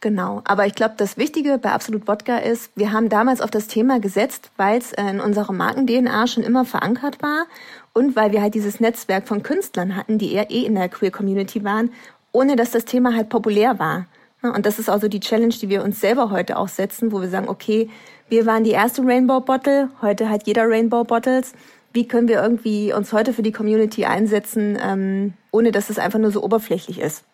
genau. 0.00 0.42
Aber 0.44 0.66
ich 0.66 0.74
glaube, 0.74 0.94
das 0.96 1.16
Wichtige 1.16 1.58
bei 1.58 1.70
Absolut 1.70 2.08
Wodka 2.08 2.38
ist, 2.38 2.72
wir 2.74 2.90
haben 2.90 3.08
damals 3.08 3.40
auf 3.40 3.52
das 3.52 3.68
Thema 3.68 4.00
gesetzt, 4.00 4.50
weil 4.56 4.78
es 4.78 4.92
in 4.92 5.20
unserer 5.20 5.52
Marken-DNA 5.52 6.26
schon 6.26 6.42
immer 6.42 6.64
verankert 6.64 7.22
war 7.22 7.46
und 7.92 8.16
weil 8.16 8.32
wir 8.32 8.42
halt 8.42 8.54
dieses 8.54 8.80
Netzwerk 8.80 9.28
von 9.28 9.44
Künstlern 9.44 9.94
hatten, 9.94 10.18
die 10.18 10.32
eher 10.32 10.50
eh 10.50 10.66
in 10.66 10.74
der 10.74 10.88
Queer 10.88 11.12
Community 11.12 11.62
waren, 11.62 11.92
ohne 12.36 12.54
dass 12.54 12.70
das 12.70 12.84
Thema 12.84 13.16
halt 13.16 13.30
populär 13.30 13.78
war. 13.78 14.06
Und 14.42 14.66
das 14.66 14.78
ist 14.78 14.90
also 14.90 15.08
die 15.08 15.20
Challenge, 15.20 15.54
die 15.54 15.70
wir 15.70 15.82
uns 15.82 16.00
selber 16.00 16.30
heute 16.30 16.58
auch 16.58 16.68
setzen, 16.68 17.10
wo 17.10 17.22
wir 17.22 17.28
sagen, 17.28 17.48
okay, 17.48 17.88
wir 18.28 18.44
waren 18.44 18.62
die 18.62 18.72
erste 18.72 19.02
Rainbow 19.02 19.40
Bottle, 19.40 19.88
heute 20.02 20.28
hat 20.28 20.46
jeder 20.46 20.68
Rainbow 20.68 21.02
Bottles. 21.04 21.54
Wie 21.94 22.06
können 22.06 22.28
wir 22.28 22.42
irgendwie 22.42 22.92
uns 22.92 23.14
heute 23.14 23.32
für 23.32 23.42
die 23.42 23.52
Community 23.52 24.04
einsetzen, 24.04 24.78
ähm, 24.82 25.32
ohne 25.50 25.72
dass 25.72 25.88
es 25.88 25.98
einfach 25.98 26.18
nur 26.18 26.30
so 26.30 26.42
oberflächlich 26.42 27.00
ist? 27.00 27.24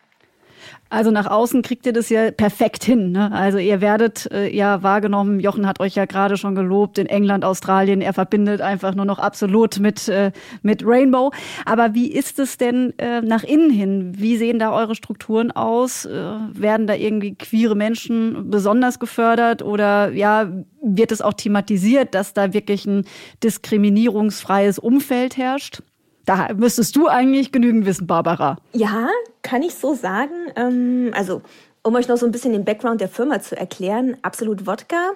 Also 0.93 1.11
nach 1.11 1.26
außen 1.26 1.62
kriegt 1.62 1.87
ihr 1.87 1.95
das 1.95 2.11
ja 2.11 2.31
perfekt 2.31 2.85
hin. 2.85 3.12
Ne? 3.12 3.33
Also 3.33 3.57
ihr 3.57 3.81
werdet 3.81 4.31
äh, 4.31 4.55
ja 4.55 4.83
wahrgenommen, 4.83 5.41
Jochen 5.41 5.67
hat 5.67 5.81
euch 5.81 5.95
ja 5.95 6.05
gerade 6.05 6.37
schon 6.37 6.55
gelobt, 6.55 6.99
in 6.99 7.07
England, 7.07 7.47
Australien, 7.47 8.02
er 8.02 8.12
verbindet 8.12 8.61
einfach 8.61 8.95
nur 8.95 9.07
noch 9.07 9.19
absolut 9.19 9.79
mit, 9.79 10.09
äh, 10.09 10.33
mit 10.61 10.83
Rainbow. 10.85 11.33
Aber 11.64 11.95
wie 11.95 12.12
ist 12.12 12.38
es 12.38 12.59
denn 12.59 12.93
äh, 12.99 13.23
nach 13.23 13.43
innen 13.43 13.71
hin? 13.71 14.12
Wie 14.19 14.37
sehen 14.37 14.59
da 14.59 14.71
eure 14.71 14.95
Strukturen 14.95 15.50
aus? 15.50 16.05
Äh, 16.05 16.11
werden 16.52 16.87
da 16.87 16.95
irgendwie 16.95 17.37
queere 17.37 17.75
Menschen 17.75 18.50
besonders 18.50 18.99
gefördert 18.99 19.62
oder 19.62 20.12
ja, 20.12 20.52
wird 20.83 21.11
es 21.11 21.23
auch 21.23 21.35
thematisiert, 21.35 22.14
dass 22.14 22.35
da 22.35 22.52
wirklich 22.52 22.85
ein 22.85 23.07
diskriminierungsfreies 23.43 24.79
Umfeld 24.79 25.38
herrscht? 25.38 25.83
Da 26.25 26.49
müsstest 26.55 26.95
du 26.97 27.09
eigentlich 27.09 27.52
genügend 27.52 27.87
wissen, 27.87 28.07
Barbara. 28.07 28.59
Ja, 28.73 29.09
kann 29.43 29.62
ich 29.62 29.75
so 29.75 29.95
sagen. 29.95 30.35
Ähm, 30.57 31.11
also, 31.14 31.43
um 31.83 31.95
euch 31.97 32.09
noch 32.09 32.17
so 32.17 32.26
ein 32.26 32.33
bisschen 32.33 32.52
den 32.52 32.64
Background 32.64 33.00
der 33.00 33.09
Firma 33.09 33.41
zu 33.41 33.57
erklären, 33.57 34.17
Absolut 34.23 34.67
Wodka 34.67 35.12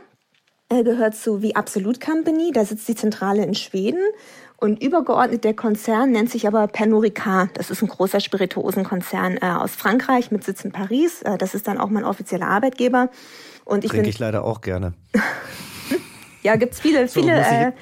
äh, 0.69 0.83
gehört 0.83 1.15
zu 1.15 1.43
wie 1.43 1.55
Absolut 1.55 2.01
Company. 2.01 2.51
Da 2.53 2.65
sitzt 2.65 2.89
die 2.89 2.97
Zentrale 2.97 3.45
in 3.45 3.55
Schweden 3.55 4.01
Und 4.57 4.83
übergeordnet 4.83 5.45
der 5.45 5.55
Konzern 5.55 6.11
nennt 6.11 6.31
sich 6.31 6.47
aber 6.47 6.67
Pernod 6.67 7.05
Ricard. 7.05 7.51
Das 7.55 7.71
ist 7.71 7.83
ein 7.83 7.89
großer 7.89 8.21
Spirituosenkonzern 8.21 9.37
äh, 9.37 9.47
aus 9.47 9.77
Frankreich 9.77 10.31
mit 10.31 10.45
Sitz 10.45 10.65
in 10.65 10.73
Paris. 10.73 11.23
Äh, 11.23 11.39
das 11.39 11.55
ist 11.55 11.69
dann 11.69 11.79
auch 11.79 11.91
mein 11.91 12.05
offizieller 12.05 12.49
Arbeitgeber. 12.49 13.11
Und 13.65 13.85
ich 13.85 13.91
Trinke 13.91 14.09
ich 14.09 14.19
leider 14.19 14.45
auch 14.45 14.61
gerne. 14.61 14.95
ja, 16.43 16.57
gibt's 16.57 16.81
viele, 16.81 17.07
so, 17.07 17.21
viele 17.21 17.75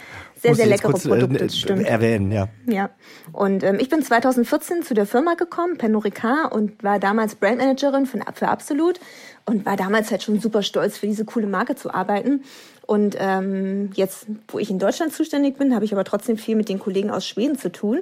sehr, 0.45 0.55
sehr 0.55 0.67
leckere 0.67 0.91
äh, 0.91 1.09
Produkte. 1.09 1.45
Äh, 1.45 1.49
stimmt. 1.49 1.87
Erwähnen, 1.87 2.31
ja. 2.31 2.49
Ja. 2.67 2.91
Und 3.33 3.65
ähm, 3.65 3.79
ich 3.81 3.89
bin 3.89 4.03
2014 4.03 4.83
zu 4.83 4.95
der 4.95 5.07
Firma 5.07 5.35
gekommen, 5.35 5.79
Pernod 5.79 6.05
Ricard, 6.05 6.53
und 6.53 6.83
war 6.83 6.99
damals 6.99 7.35
Brandmanagerin 7.37 8.07
für, 8.07 8.21
für 8.35 8.49
Absolut 8.49 9.01
und 9.47 9.65
war 9.65 9.77
damals 9.77 10.11
halt 10.11 10.23
schon 10.23 10.41
super 10.41 10.63
stolz, 10.63 10.99
für 10.99 11.07
diese 11.07 11.25
coole 11.25 11.47
Marke 11.47 11.77
zu 11.77 11.93
arbeiten. 11.93 12.45
Und 12.87 13.17
ähm, 13.19 13.91
jetzt, 13.95 14.27
wo 14.49 14.59
ich 14.59 14.71
in 14.71 14.79
Deutschland 14.79 15.13
zuständig 15.15 15.57
bin, 15.57 15.75
habe 15.75 15.85
ich 15.87 15.93
aber 15.93 16.05
trotzdem 16.05 16.37
viel 16.37 16.57
mit 16.57 16.69
den 16.69 16.79
Kollegen 16.79 17.11
aus 17.11 17.27
Schweden 17.27 17.59
zu 17.59 17.73
tun. 17.73 18.01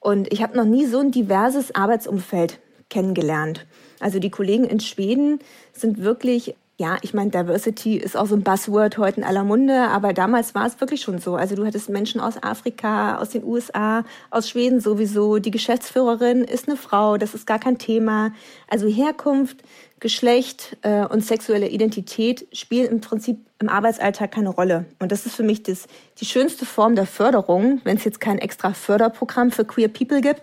Und 0.00 0.32
ich 0.32 0.42
habe 0.42 0.56
noch 0.56 0.66
nie 0.66 0.86
so 0.86 1.00
ein 1.00 1.10
diverses 1.10 1.74
Arbeitsumfeld 1.74 2.58
kennengelernt. 2.90 3.66
Also 4.00 4.18
die 4.18 4.30
Kollegen 4.30 4.64
in 4.64 4.80
Schweden 4.80 5.40
sind 5.72 6.02
wirklich 6.02 6.54
ja, 6.80 6.96
ich 7.02 7.12
meine, 7.12 7.30
Diversity 7.30 7.96
ist 7.96 8.16
auch 8.16 8.26
so 8.26 8.36
ein 8.36 8.44
Buzzword 8.44 8.98
heute 8.98 9.20
in 9.20 9.26
aller 9.26 9.42
Munde, 9.42 9.88
aber 9.88 10.12
damals 10.12 10.54
war 10.54 10.64
es 10.64 10.80
wirklich 10.80 11.00
schon 11.00 11.18
so. 11.18 11.34
Also 11.34 11.56
du 11.56 11.66
hattest 11.66 11.88
Menschen 11.88 12.20
aus 12.20 12.40
Afrika, 12.40 13.18
aus 13.18 13.30
den 13.30 13.42
USA, 13.42 14.04
aus 14.30 14.48
Schweden 14.48 14.80
sowieso. 14.80 15.38
Die 15.40 15.50
Geschäftsführerin 15.50 16.44
ist 16.44 16.68
eine 16.68 16.76
Frau, 16.76 17.16
das 17.16 17.34
ist 17.34 17.48
gar 17.48 17.58
kein 17.58 17.78
Thema. 17.78 18.32
Also 18.68 18.86
Herkunft, 18.86 19.56
Geschlecht 19.98 20.76
äh, 20.82 21.04
und 21.04 21.24
sexuelle 21.24 21.68
Identität 21.68 22.46
spielen 22.52 22.86
im 22.86 23.00
Prinzip 23.00 23.38
im 23.58 23.68
Arbeitsalltag 23.68 24.30
keine 24.30 24.50
Rolle. 24.50 24.84
Und 25.00 25.10
das 25.10 25.26
ist 25.26 25.34
für 25.34 25.42
mich 25.42 25.64
das, 25.64 25.88
die 26.20 26.26
schönste 26.26 26.64
Form 26.64 26.94
der 26.94 27.06
Förderung, 27.06 27.80
wenn 27.82 27.96
es 27.96 28.04
jetzt 28.04 28.20
kein 28.20 28.38
extra 28.38 28.72
Förderprogramm 28.72 29.50
für 29.50 29.64
Queer 29.64 29.88
People 29.88 30.20
gibt. 30.20 30.42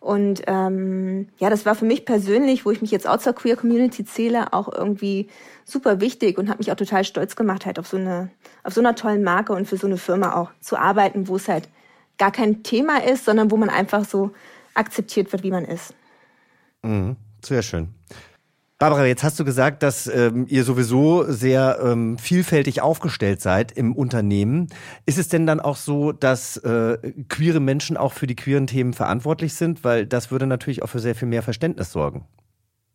Und 0.00 0.42
ähm, 0.46 1.28
ja, 1.38 1.50
das 1.50 1.66
war 1.66 1.74
für 1.74 1.84
mich 1.84 2.06
persönlich, 2.06 2.64
wo 2.64 2.70
ich 2.70 2.80
mich 2.80 2.90
jetzt 2.90 3.06
auch 3.06 3.18
zur 3.18 3.34
Queer 3.34 3.56
Community 3.56 4.04
zähle, 4.04 4.54
auch 4.54 4.72
irgendwie 4.72 5.28
super 5.66 6.00
wichtig 6.00 6.38
und 6.38 6.48
habe 6.48 6.58
mich 6.58 6.72
auch 6.72 6.76
total 6.76 7.04
stolz 7.04 7.36
gemacht, 7.36 7.66
halt 7.66 7.78
auf 7.78 7.86
so 7.86 7.98
eine, 7.98 8.30
auf 8.64 8.72
so 8.72 8.80
einer 8.80 8.94
tollen 8.94 9.22
Marke 9.22 9.52
und 9.52 9.68
für 9.68 9.76
so 9.76 9.86
eine 9.86 9.98
Firma 9.98 10.34
auch 10.36 10.50
zu 10.60 10.78
arbeiten, 10.78 11.28
wo 11.28 11.36
es 11.36 11.48
halt 11.48 11.68
gar 12.16 12.32
kein 12.32 12.62
Thema 12.62 13.04
ist, 13.04 13.26
sondern 13.26 13.50
wo 13.50 13.58
man 13.58 13.68
einfach 13.68 14.06
so 14.06 14.30
akzeptiert 14.72 15.32
wird, 15.32 15.42
wie 15.42 15.50
man 15.50 15.66
ist. 15.66 15.94
Mhm, 16.82 17.16
sehr 17.44 17.60
schön. 17.60 17.88
Barbara, 18.80 19.04
jetzt 19.04 19.22
hast 19.22 19.38
du 19.38 19.44
gesagt, 19.44 19.82
dass 19.82 20.06
ähm, 20.06 20.46
ihr 20.48 20.64
sowieso 20.64 21.30
sehr 21.30 21.80
ähm, 21.84 22.16
vielfältig 22.16 22.80
aufgestellt 22.80 23.42
seid 23.42 23.72
im 23.72 23.94
Unternehmen. 23.94 24.68
Ist 25.04 25.18
es 25.18 25.28
denn 25.28 25.46
dann 25.46 25.60
auch 25.60 25.76
so, 25.76 26.12
dass 26.12 26.56
äh, 26.56 26.96
queere 27.28 27.60
Menschen 27.60 27.98
auch 27.98 28.14
für 28.14 28.26
die 28.26 28.36
queeren 28.36 28.66
Themen 28.66 28.94
verantwortlich 28.94 29.52
sind? 29.52 29.84
Weil 29.84 30.06
das 30.06 30.30
würde 30.30 30.46
natürlich 30.46 30.82
auch 30.82 30.86
für 30.86 30.98
sehr 30.98 31.14
viel 31.14 31.28
mehr 31.28 31.42
Verständnis 31.42 31.92
sorgen. 31.92 32.24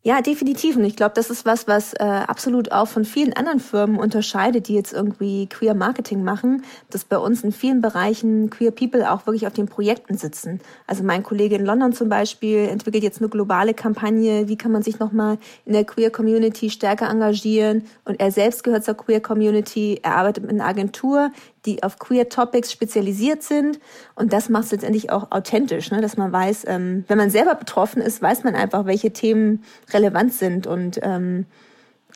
Ja, 0.06 0.22
definitiv. 0.22 0.76
Und 0.76 0.84
ich 0.84 0.94
glaube, 0.94 1.16
das 1.16 1.30
ist 1.30 1.44
was, 1.46 1.66
was 1.66 1.92
äh, 1.94 2.04
absolut 2.04 2.70
auch 2.70 2.86
von 2.86 3.04
vielen 3.04 3.32
anderen 3.32 3.58
Firmen 3.58 3.98
unterscheidet, 3.98 4.68
die 4.68 4.74
jetzt 4.74 4.92
irgendwie 4.92 5.48
Queer 5.48 5.74
Marketing 5.74 6.22
machen, 6.22 6.62
dass 6.90 7.04
bei 7.04 7.18
uns 7.18 7.42
in 7.42 7.50
vielen 7.50 7.80
Bereichen 7.80 8.48
Queer 8.48 8.70
People 8.70 9.10
auch 9.10 9.26
wirklich 9.26 9.48
auf 9.48 9.52
den 9.54 9.66
Projekten 9.66 10.16
sitzen. 10.16 10.60
Also 10.86 11.02
mein 11.02 11.24
Kollege 11.24 11.56
in 11.56 11.66
London 11.66 11.92
zum 11.92 12.08
Beispiel 12.08 12.68
entwickelt 12.68 13.02
jetzt 13.02 13.18
eine 13.20 13.28
globale 13.28 13.74
Kampagne, 13.74 14.46
wie 14.46 14.56
kann 14.56 14.70
man 14.70 14.82
sich 14.82 15.00
nochmal 15.00 15.38
in 15.64 15.72
der 15.72 15.82
Queer 15.82 16.10
Community 16.10 16.70
stärker 16.70 17.10
engagieren. 17.10 17.82
Und 18.04 18.20
er 18.20 18.30
selbst 18.30 18.62
gehört 18.62 18.84
zur 18.84 18.94
Queer 18.94 19.18
Community. 19.18 19.98
Er 20.04 20.18
arbeitet 20.18 20.44
mit 20.44 20.52
einer 20.52 20.66
Agentur, 20.66 21.32
die 21.66 21.82
auf 21.82 21.98
Queer 21.98 22.28
Topics 22.28 22.72
spezialisiert 22.72 23.42
sind. 23.42 23.78
Und 24.14 24.32
das 24.32 24.48
macht 24.48 24.66
es 24.66 24.72
letztendlich 24.72 25.10
auch 25.10 25.30
authentisch, 25.30 25.90
ne? 25.90 26.00
dass 26.00 26.16
man 26.16 26.32
weiß, 26.32 26.64
ähm, 26.68 27.04
wenn 27.08 27.18
man 27.18 27.30
selber 27.30 27.54
betroffen 27.54 28.00
ist, 28.00 28.22
weiß 28.22 28.44
man 28.44 28.54
einfach, 28.54 28.86
welche 28.86 29.12
Themen 29.12 29.64
relevant 29.92 30.32
sind. 30.32 30.66
Und 30.66 31.00
ähm, 31.02 31.46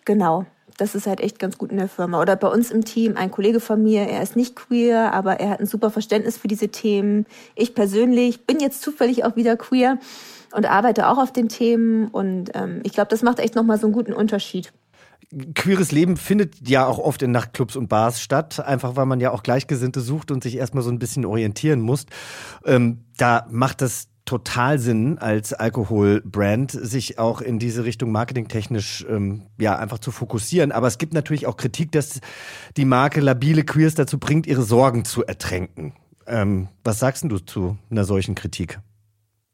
genau, 0.04 0.46
das 0.78 0.94
ist 0.94 1.06
halt 1.06 1.20
echt 1.20 1.38
ganz 1.38 1.58
gut 1.58 1.70
in 1.70 1.76
der 1.76 1.88
Firma. 1.88 2.20
Oder 2.20 2.36
bei 2.36 2.48
uns 2.48 2.70
im 2.70 2.84
Team, 2.84 3.16
ein 3.16 3.30
Kollege 3.30 3.60
von 3.60 3.82
mir, 3.82 4.02
er 4.02 4.22
ist 4.22 4.36
nicht 4.36 4.56
queer, 4.56 5.12
aber 5.12 5.40
er 5.40 5.50
hat 5.50 5.60
ein 5.60 5.66
super 5.66 5.90
Verständnis 5.90 6.38
für 6.38 6.48
diese 6.48 6.68
Themen. 6.68 7.26
Ich 7.54 7.74
persönlich 7.74 8.46
bin 8.46 8.60
jetzt 8.60 8.80
zufällig 8.80 9.24
auch 9.24 9.36
wieder 9.36 9.56
queer 9.56 9.98
und 10.52 10.66
arbeite 10.66 11.08
auch 11.08 11.18
auf 11.18 11.32
den 11.32 11.48
Themen. 11.48 12.08
Und 12.08 12.52
ähm, 12.54 12.80
ich 12.84 12.92
glaube, 12.92 13.10
das 13.10 13.22
macht 13.22 13.40
echt 13.40 13.54
nochmal 13.56 13.78
so 13.78 13.86
einen 13.86 13.94
guten 13.94 14.12
Unterschied 14.12 14.72
queeres 15.54 15.92
Leben 15.92 16.16
findet 16.16 16.68
ja 16.68 16.86
auch 16.86 16.98
oft 16.98 17.22
in 17.22 17.30
Nachtclubs 17.30 17.76
und 17.76 17.88
Bars 17.88 18.20
statt, 18.20 18.60
einfach 18.60 18.96
weil 18.96 19.06
man 19.06 19.20
ja 19.20 19.30
auch 19.30 19.42
Gleichgesinnte 19.42 20.00
sucht 20.00 20.30
und 20.30 20.42
sich 20.42 20.56
erstmal 20.56 20.82
so 20.82 20.90
ein 20.90 20.98
bisschen 20.98 21.24
orientieren 21.24 21.80
muss. 21.80 22.06
Ähm, 22.64 23.04
da 23.16 23.46
macht 23.50 23.82
es 23.82 24.08
total 24.24 24.78
Sinn, 24.78 25.18
als 25.18 25.52
Alkoholbrand 25.52 26.70
sich 26.70 27.18
auch 27.18 27.40
in 27.40 27.58
diese 27.58 27.84
Richtung 27.84 28.12
marketingtechnisch 28.12 29.04
ähm, 29.08 29.46
ja 29.58 29.76
einfach 29.76 29.98
zu 29.98 30.12
fokussieren. 30.12 30.72
Aber 30.72 30.86
es 30.86 30.98
gibt 30.98 31.14
natürlich 31.14 31.46
auch 31.46 31.56
Kritik, 31.56 31.90
dass 31.92 32.20
die 32.76 32.84
Marke 32.84 33.20
labile 33.20 33.64
Queers 33.64 33.94
dazu 33.94 34.18
bringt, 34.18 34.46
ihre 34.46 34.62
Sorgen 34.62 35.04
zu 35.04 35.24
ertränken. 35.24 35.94
Ähm, 36.26 36.68
was 36.84 37.00
sagst 37.00 37.24
du 37.24 37.38
zu 37.38 37.76
einer 37.90 38.04
solchen 38.04 38.34
Kritik? 38.36 38.78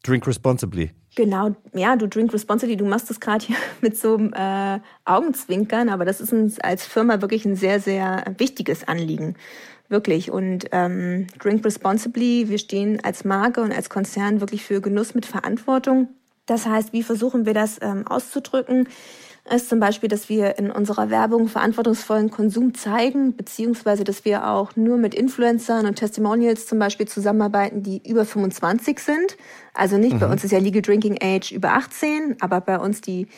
Drink 0.03 0.27
responsibly. 0.27 0.93
Genau, 1.17 1.57
ja, 1.73 1.97
du 1.97 2.07
drink 2.07 2.35
responsibly, 2.35 2.77
du 2.77 2.85
machst 2.85 3.09
das 3.09 3.21
gerade 3.21 3.45
hier 3.47 3.57
mit 3.81 3.97
so 3.97 4.17
einem 4.17 4.35
äh, 4.35 4.81
Augenzwinkern, 5.07 5.89
aber 5.89 6.05
das 6.05 6.21
ist 6.21 6.33
uns 6.33 6.61
als 6.61 6.87
Firma 6.87 7.23
wirklich 7.23 7.47
ein 7.47 7.57
sehr, 7.57 7.81
sehr 7.81 8.23
wichtiges 8.39 8.87
Anliegen. 8.87 9.35
Wirklich. 9.89 10.31
Und 10.31 10.67
ähm, 10.73 11.29
Drink 11.39 11.65
Responsibly, 11.65 12.49
wir 12.49 12.59
stehen 12.59 13.03
als 13.05 13.25
Marke 13.25 13.61
und 13.61 13.73
als 13.73 13.89
Konzern 13.89 14.41
wirklich 14.41 14.65
für 14.65 14.81
Genuss 14.81 15.15
mit 15.15 15.27
Verantwortung. 15.27 16.09
Das 16.45 16.67
heißt, 16.67 16.93
wie 16.93 17.05
versuchen 17.05 17.47
wir 17.47 17.55
das 17.55 17.79
ähm, 17.81 18.07
auszudrücken? 18.07 18.89
Ist 19.55 19.69
zum 19.69 19.79
Beispiel, 19.79 20.09
dass 20.09 20.29
wir 20.29 20.59
in 20.59 20.71
unserer 20.71 21.11
Werbung 21.11 21.49
verantwortungsvollen 21.49 22.31
Konsum 22.31 22.75
zeigen, 22.75 23.37
beziehungsweise 23.37 24.03
dass 24.03 24.25
wir 24.25 24.49
auch 24.49 24.75
nur 24.77 24.97
mit 24.97 25.15
Influencern 25.15 25.87
und 25.87 25.97
Testimonials 25.97 26.67
zum 26.67 26.79
Beispiel 26.79 27.07
zusammenarbeiten, 27.07 27.83
die 27.83 28.03
über 28.09 28.25
25 28.25 28.99
sind. 28.99 29.37
Also 29.73 29.99
nicht, 29.99 30.15
mhm. 30.15 30.21
bei 30.21 30.27
uns 30.27 30.43
ist 30.43 30.51
ja 30.51 30.59
Legal 30.59 30.83
Drinking 30.83 31.19
Age 31.23 31.53
über 31.53 31.75
18, 31.75 32.37
aber 32.41 32.61
bei 32.61 32.79
uns 32.79 33.01
die, 33.01 33.29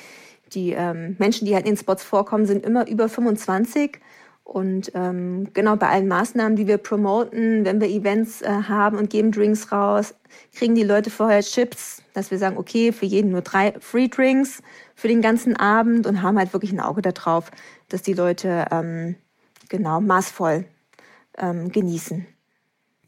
die 0.55 0.73
ähm, 0.73 1.17
Menschen, 1.19 1.47
die 1.47 1.55
halt 1.55 1.67
in 1.67 1.73
den 1.73 1.79
Spots 1.79 2.05
vorkommen, 2.05 2.47
sind 2.47 2.65
immer 2.65 2.89
über 2.89 3.09
25. 3.09 4.01
Und 4.49 4.93
ähm, 4.95 5.53
genau 5.53 5.77
bei 5.77 5.91
allen 5.91 6.09
Maßnahmen, 6.09 6.57
die 6.57 6.67
wir 6.67 6.79
promoten, 6.79 7.67
wenn 7.67 7.83
wir 7.83 7.89
Events 7.89 8.41
äh, 8.41 8.49
haben 8.49 8.97
und 8.97 9.11
geben 9.11 9.31
Drinks 9.31 9.71
raus, 9.71 10.15
kriegen 10.55 10.75
die 10.75 10.85
Leute 10.85 11.11
vorher 11.11 11.43
Chips, 11.43 12.03
dass 12.15 12.31
wir 12.31 12.39
sagen, 12.39 12.57
okay, 12.57 12.93
für 12.93 13.05
jeden 13.05 13.31
nur 13.31 13.43
drei 13.43 13.75
Free 13.79 14.09
Drinks 14.09 14.63
für 14.95 15.07
den 15.07 15.21
ganzen 15.21 15.55
Abend 15.55 16.07
und 16.07 16.23
haben 16.23 16.39
halt 16.39 16.55
wirklich 16.55 16.73
ein 16.73 16.81
Auge 16.81 17.03
darauf, 17.03 17.51
dass 17.91 18.01
die 18.01 18.15
Leute 18.15 18.65
ähm, 18.71 19.17
genau 19.69 20.01
maßvoll 20.01 20.65
ähm, 21.37 21.71
genießen. 21.71 22.27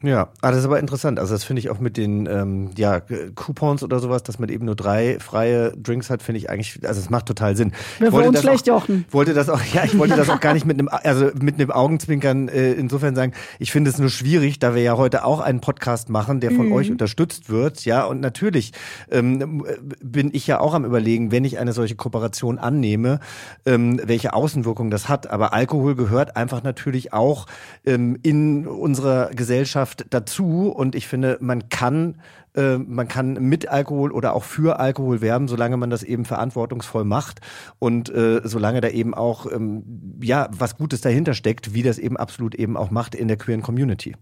Ja, 0.03 0.29
ah, 0.41 0.49
das 0.49 0.59
ist 0.59 0.65
aber 0.65 0.79
interessant. 0.79 1.19
Also 1.19 1.33
das 1.33 1.43
finde 1.43 1.59
ich 1.59 1.69
auch 1.69 1.79
mit 1.79 1.95
den 1.95 2.25
ähm, 2.25 2.71
ja, 2.75 3.01
Coupons 3.35 3.83
oder 3.83 3.99
sowas, 3.99 4.23
dass 4.23 4.39
man 4.39 4.49
eben 4.49 4.65
nur 4.65 4.75
drei 4.75 5.19
freie 5.19 5.71
Drinks 5.77 6.09
hat, 6.09 6.23
finde 6.23 6.39
ich 6.39 6.49
eigentlich, 6.49 6.79
also 6.87 6.99
es 6.99 7.11
macht 7.11 7.27
total 7.27 7.55
Sinn. 7.55 7.71
Wir 7.99 8.07
ich 8.07 8.13
wollte 8.13 8.29
uns 8.29 8.41
schlecht 8.41 8.69
auch, 8.71 8.87
jochen. 8.87 9.05
Wollte 9.11 9.35
das 9.35 9.47
auch, 9.49 9.61
ja, 9.73 9.83
ich 9.83 9.97
wollte 9.97 10.15
das 10.15 10.29
auch 10.29 10.39
gar 10.39 10.53
nicht 10.53 10.65
mit 10.65 10.79
einem, 10.79 10.89
also 10.89 11.29
mit 11.39 11.55
einem 11.55 11.69
Augenzwinkern 11.69 12.47
äh, 12.47 12.73
insofern 12.73 13.15
sagen. 13.15 13.33
Ich 13.59 13.71
finde 13.71 13.91
es 13.91 13.99
nur 13.99 14.09
schwierig, 14.09 14.57
da 14.57 14.73
wir 14.73 14.81
ja 14.81 14.97
heute 14.97 15.23
auch 15.23 15.39
einen 15.39 15.61
Podcast 15.61 16.09
machen, 16.09 16.39
der 16.39 16.51
von 16.51 16.67
mhm. 16.67 16.73
euch 16.73 16.89
unterstützt 16.89 17.49
wird, 17.49 17.85
ja. 17.85 18.03
Und 18.05 18.21
natürlich 18.21 18.71
ähm, 19.11 19.63
bin 20.01 20.31
ich 20.33 20.47
ja 20.47 20.59
auch 20.59 20.73
am 20.73 20.83
überlegen, 20.83 21.31
wenn 21.31 21.45
ich 21.45 21.59
eine 21.59 21.73
solche 21.73 21.95
Kooperation 21.95 22.57
annehme, 22.57 23.19
ähm, 23.67 24.01
welche 24.03 24.33
Auswirkungen 24.33 24.89
das 24.89 25.09
hat. 25.09 25.29
Aber 25.29 25.53
Alkohol 25.53 25.95
gehört 25.95 26.35
einfach 26.35 26.63
natürlich 26.63 27.13
auch 27.13 27.45
ähm, 27.85 28.17
in 28.23 28.65
unserer 28.65 29.29
Gesellschaft 29.29 29.90
Gesellschaft 29.91 30.05
dazu 30.09 30.69
und 30.69 30.95
ich 30.95 31.07
finde, 31.07 31.37
man 31.41 31.69
kann 31.69 32.21
äh, 32.55 32.77
man 32.77 33.07
kann 33.07 33.33
mit 33.33 33.69
Alkohol 33.69 34.11
oder 34.11 34.33
auch 34.33 34.43
für 34.43 34.79
Alkohol 34.79 35.21
werben, 35.21 35.47
solange 35.47 35.77
man 35.77 35.89
das 35.89 36.03
eben 36.03 36.25
verantwortungsvoll 36.25 37.05
macht 37.05 37.39
und 37.79 38.09
äh, 38.09 38.41
solange 38.43 38.81
da 38.81 38.89
eben 38.89 39.13
auch 39.13 39.51
ähm, 39.51 40.19
ja 40.21 40.49
was 40.51 40.77
Gutes 40.77 41.01
dahinter 41.01 41.33
steckt, 41.33 41.73
wie 41.73 41.83
das 41.83 41.97
eben 41.97 42.17
absolut 42.17 42.55
eben 42.55 42.77
auch 42.77 42.91
macht 42.91 43.15
in 43.15 43.27
der 43.27 43.37
queeren 43.37 43.61
Community. 43.61 44.15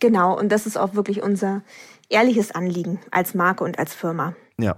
Genau, 0.00 0.38
und 0.38 0.50
das 0.50 0.66
ist 0.66 0.76
auch 0.76 0.94
wirklich 0.94 1.22
unser 1.22 1.62
ehrliches 2.08 2.52
Anliegen 2.52 3.00
als 3.10 3.34
Marke 3.34 3.64
und 3.64 3.78
als 3.78 3.94
Firma. 3.94 4.34
Ja. 4.58 4.76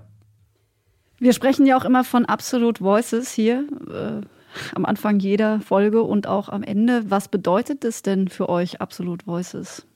Wir 1.19 1.35
sprechen 1.35 1.67
ja 1.67 1.77
auch 1.77 1.85
immer 1.85 2.05
von 2.05 2.25
Absolute 2.25 2.83
Voices 2.83 3.31
hier. 3.31 3.67
Äh 3.89 4.27
am 4.75 4.85
Anfang 4.85 5.21
jeder 5.21 5.61
Folge 5.61 6.03
und 6.03 6.27
auch 6.27 6.49
am 6.49 6.63
Ende. 6.63 7.11
Was 7.11 7.29
bedeutet 7.29 7.85
es 7.85 8.03
denn 8.03 8.29
für 8.29 8.49
euch 8.49 8.81
Absolute 8.81 9.27
Voices? 9.27 9.87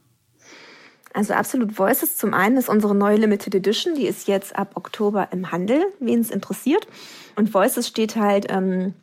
Also 1.15 1.33
Absolute 1.33 1.79
Voices 1.79 2.17
zum 2.17 2.35
einen 2.35 2.57
ist 2.57 2.69
unsere 2.69 2.95
neue 2.95 3.17
Limited 3.17 3.55
Edition, 3.55 3.95
die 3.95 4.07
ist 4.07 4.27
jetzt 4.27 4.57
ab 4.57 4.73
Oktober 4.75 5.29
im 5.31 5.53
Handel, 5.53 5.87
wen 6.01 6.21
es 6.21 6.31
interessiert. 6.31 6.89
Und 7.37 7.55
Voices 7.55 7.87
steht 7.87 8.17
halt 8.17 8.47
ähm, 8.51 8.95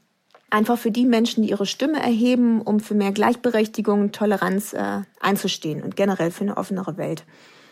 einfach 0.49 0.77
für 0.77 0.91
die 0.91 1.05
Menschen, 1.05 1.41
die 1.41 1.49
ihre 1.49 1.65
Stimme 1.65 2.01
erheben, 2.01 2.61
um 2.61 2.81
für 2.81 2.95
mehr 2.95 3.13
Gleichberechtigung, 3.13 4.11
Toleranz 4.11 4.73
äh, 4.73 5.03
einzustehen 5.21 5.81
und 5.81 5.95
generell 5.95 6.31
für 6.31 6.41
eine 6.41 6.57
offenere 6.57 6.97
Welt. 6.97 7.23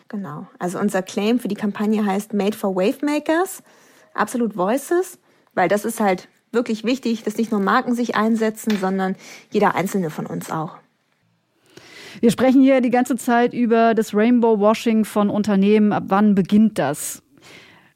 Genau. 0.08 0.48
Also 0.58 0.80
unser 0.80 1.02
Claim 1.02 1.40
für 1.40 1.50
die 1.50 1.56
Kampagne 1.56 2.06
heißt 2.06 2.34
Made 2.34 2.56
for 2.56 2.76
Wavemakers, 2.76 3.62
Absolute 4.14 4.56
Voices, 4.56 5.20
weil 5.54 5.68
das 5.68 5.84
ist 5.84 6.00
halt 6.00 6.30
wirklich 6.54 6.86
wichtig, 6.86 7.24
dass 7.24 7.36
nicht 7.36 7.52
nur 7.52 7.60
Marken 7.60 7.94
sich 7.94 8.16
einsetzen, 8.16 8.78
sondern 8.80 9.18
jeder 9.52 9.76
einzelne 9.76 10.10
von 10.10 10.26
uns 10.26 10.50
auch. 10.50 10.78
Wir 12.22 12.32
sprechen 12.32 12.62
hier 12.62 12.82
die 12.82 12.90
ganze 12.90 13.16
Zeit 13.16 13.54
über 13.54 13.94
das 13.94 14.14
Rainbow 14.14 14.60
Washing 14.60 15.06
von 15.06 15.30
Unternehmen. 15.30 15.94
Ab 15.94 16.06
wann 16.08 16.36
beginnt 16.36 16.78
das? 16.80 17.22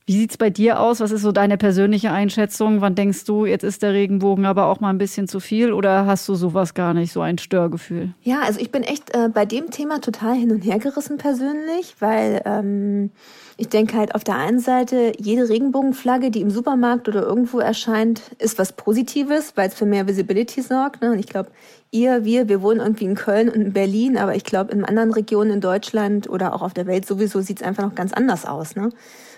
Wie 0.06 0.18
sieht 0.18 0.32
es 0.32 0.38
bei 0.38 0.50
dir 0.50 0.82
aus? 0.82 1.00
Was 1.00 1.12
ist 1.12 1.22
so 1.22 1.32
deine 1.32 1.58
persönliche 1.58 2.12
Einschätzung? 2.12 2.82
Wann 2.82 2.94
denkst 2.94 3.24
du, 3.24 3.46
jetzt 3.46 3.64
ist 3.64 3.84
der 3.84 3.94
Regenbogen 3.94 4.46
aber 4.46 4.66
auch 4.66 4.82
mal 4.82 4.90
ein 4.90 4.98
bisschen 4.98 5.30
zu 5.30 5.40
viel 5.40 5.72
oder 5.72 6.06
hast 6.06 6.28
du 6.28 6.36
sowas 6.36 6.74
gar 6.74 6.94
nicht, 6.94 7.14
so 7.14 7.22
ein 7.22 7.38
Störgefühl? 7.38 8.14
Ja, 8.22 8.42
also 8.42 8.60
ich 8.60 8.70
bin 8.70 8.84
echt 8.84 9.16
äh, 9.16 9.30
bei 9.34 9.46
dem 9.46 9.72
Thema 9.72 10.02
total 10.02 10.36
hin 10.36 10.52
und 10.52 10.60
her 10.60 10.78
gerissen 10.78 11.18
persönlich, 11.18 11.96
weil 12.00 12.42
ähm, 12.44 13.12
ich 13.56 13.70
denke 13.70 13.96
halt 13.96 14.14
auf 14.14 14.26
der 14.26 14.36
einen 14.36 14.60
Seite, 14.60 15.14
jede 15.18 15.48
Regenbogenflagge, 15.48 16.32
die 16.32 16.42
im 16.42 16.50
Supermarkt 16.50 17.08
oder 17.08 17.24
irgendwo 17.24 17.60
erscheint, 17.60 18.24
ist 18.40 18.60
was 18.60 18.74
Positives, 18.74 19.54
weil 19.56 19.70
es 19.70 19.76
für 19.76 19.86
mehr 19.86 20.06
Visibility 20.06 20.62
sorgt. 20.62 21.02
Ne? 21.02 21.12
Und 21.12 21.20
ich 21.20 21.28
glaube, 21.28 21.50
ihr, 21.94 22.26
wir, 22.26 22.50
wir 22.50 22.62
wohnen 22.62 22.80
irgendwie 22.80 23.06
in 23.06 23.16
Köln 23.16 23.50
und 23.50 23.56
in 23.56 23.74
Berlin, 23.74 24.18
aber 24.18 24.36
ich 24.36 24.44
glaube, 24.44 24.72
in 24.72 24.84
anderen 24.84 25.12
Regionen 25.12 25.52
in 25.52 25.62
Deutschland 25.62 26.30
oder 26.30 26.54
auch 26.54 26.62
auf 26.62 26.74
der 26.74 26.88
Welt 26.88 27.06
sowieso 27.06 27.42
sieht 27.42 27.62
es 27.62 27.68
einfach 27.68 27.84
noch 27.84 27.96
ganz 27.96 28.14
anders 28.14 28.46
aus. 28.46 28.76
Ne? 28.76 28.90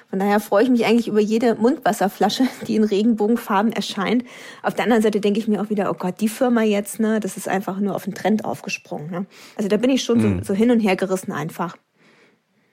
Von 0.10 0.20
daher 0.20 0.40
freue 0.40 0.64
ich 0.64 0.70
mich 0.70 0.86
eigentlich 0.86 1.08
über 1.08 1.20
jede 1.20 1.56
Mundwasserflasche, 1.56 2.44
die 2.68 2.76
in 2.76 2.84
Regenbogenfarben 2.84 3.74
erscheint. 3.74 4.24
Auf 4.64 4.74
der 4.74 4.86
anderen 4.86 5.04
Seite 5.04 5.20
denke 5.20 5.40
ich 5.40 5.48
mir 5.48 5.62
auch 5.62 5.70
wieder, 5.70 5.90
oh 5.92 5.96
Gott, 5.96 6.22
die 6.22 6.30
Firma 6.30 6.62
jetzt, 6.62 7.00
ne, 7.00 7.20
das 7.20 7.38
ist 7.38 7.48
einfach 7.48 7.80
nur 7.80 7.96
auf 7.96 8.06
den 8.06 8.14
Trend 8.14 8.46
aufgesprungen. 8.46 9.12
Ne? 9.12 9.26
Also 9.58 9.68
da 9.68 9.78
bin 9.78 9.90
ich 9.90 10.04
schon 10.04 10.20
mhm. 10.20 10.40
so, 10.40 10.46
so 10.46 10.54
hin 10.54 10.72
und 10.72 10.80
her 10.80 10.96
gerissen 10.96 11.32
einfach. 11.32 11.76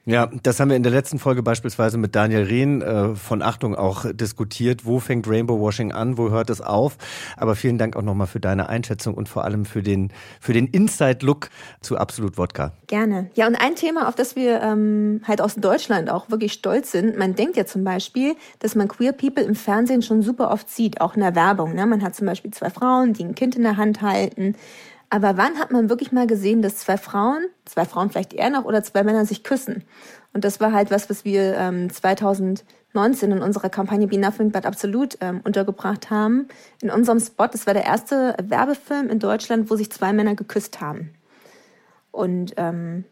Ja, 0.04 0.28
das 0.42 0.58
haben 0.58 0.70
wir 0.70 0.76
in 0.76 0.82
der 0.82 0.90
letzten 0.90 1.20
Folge 1.20 1.44
beispielsweise 1.44 1.96
mit 1.96 2.16
Daniel 2.16 2.42
Rehn 2.42 2.82
äh, 2.82 3.14
von 3.14 3.40
Achtung 3.40 3.76
auch 3.76 4.04
diskutiert. 4.12 4.84
Wo 4.84 4.98
fängt 4.98 5.28
Rainbow 5.28 5.60
Washing 5.60 5.92
an? 5.92 6.18
Wo 6.18 6.30
hört 6.30 6.50
es 6.50 6.60
auf? 6.60 6.96
Aber 7.36 7.54
vielen 7.54 7.78
Dank 7.78 7.94
auch 7.94 8.02
nochmal 8.02 8.26
für 8.26 8.40
deine 8.40 8.68
Einschätzung 8.68 9.14
und 9.14 9.28
vor 9.28 9.44
allem 9.44 9.64
für 9.64 9.80
den, 9.80 10.12
für 10.40 10.54
den 10.54 10.66
Inside-Look 10.66 11.50
zu 11.82 11.98
Absolut 11.98 12.36
Wodka. 12.36 12.72
Gerne. 12.88 13.30
Ja, 13.34 13.46
und 13.46 13.54
ein 13.54 13.76
Thema, 13.76 14.08
auf 14.08 14.16
das 14.16 14.34
wir 14.34 14.60
ähm, 14.60 15.20
halt 15.24 15.40
aus 15.40 15.54
Deutschland 15.54 16.10
auch 16.10 16.30
wirklich 16.30 16.54
stolz 16.54 16.90
sind. 16.90 17.16
Man 17.16 17.36
denkt 17.36 17.56
ja 17.56 17.64
zum 17.64 17.84
Beispiel, 17.84 18.34
dass 18.58 18.74
man 18.74 18.88
Queer 18.88 19.12
People 19.12 19.44
im 19.44 19.54
Fernsehen 19.54 20.02
schon 20.02 20.22
super 20.22 20.50
oft 20.50 20.68
sieht, 20.68 21.00
auch 21.00 21.14
in 21.14 21.20
der 21.20 21.36
Werbung. 21.36 21.76
Ne? 21.76 21.86
Man 21.86 22.02
hat 22.02 22.16
zum 22.16 22.26
Beispiel 22.26 22.50
zwei 22.50 22.70
Frauen, 22.70 23.12
die 23.12 23.22
ein 23.22 23.36
Kind 23.36 23.54
in 23.54 23.62
der 23.62 23.76
Hand 23.76 24.02
halten. 24.02 24.56
Aber 25.12 25.36
wann 25.36 25.58
hat 25.58 25.70
man 25.70 25.90
wirklich 25.90 26.10
mal 26.10 26.26
gesehen, 26.26 26.62
dass 26.62 26.78
zwei 26.78 26.96
Frauen, 26.96 27.44
zwei 27.66 27.84
Frauen 27.84 28.08
vielleicht 28.08 28.32
eher 28.32 28.48
noch 28.48 28.64
oder 28.64 28.82
zwei 28.82 29.02
Männer 29.02 29.26
sich 29.26 29.44
küssen? 29.44 29.84
Und 30.32 30.42
das 30.42 30.58
war 30.58 30.72
halt 30.72 30.90
was, 30.90 31.10
was 31.10 31.26
wir 31.26 31.54
ähm, 31.54 31.90
2019 31.90 33.30
in 33.30 33.42
unserer 33.42 33.68
Kampagne 33.68 34.06
Be 34.06 34.16
Nothing 34.16 34.52
But 34.52 34.64
Absolute 34.64 35.18
ähm, 35.20 35.42
untergebracht 35.44 36.08
haben. 36.08 36.48
In 36.80 36.88
unserem 36.88 37.20
Spot, 37.20 37.46
das 37.46 37.66
war 37.66 37.74
der 37.74 37.84
erste 37.84 38.34
Werbefilm 38.42 39.10
in 39.10 39.18
Deutschland, 39.18 39.70
wo 39.70 39.76
sich 39.76 39.92
zwei 39.92 40.14
Männer 40.14 40.34
geküsst 40.34 40.80
haben. 40.80 41.12
Und 42.10 42.54
ähm, 42.56 43.04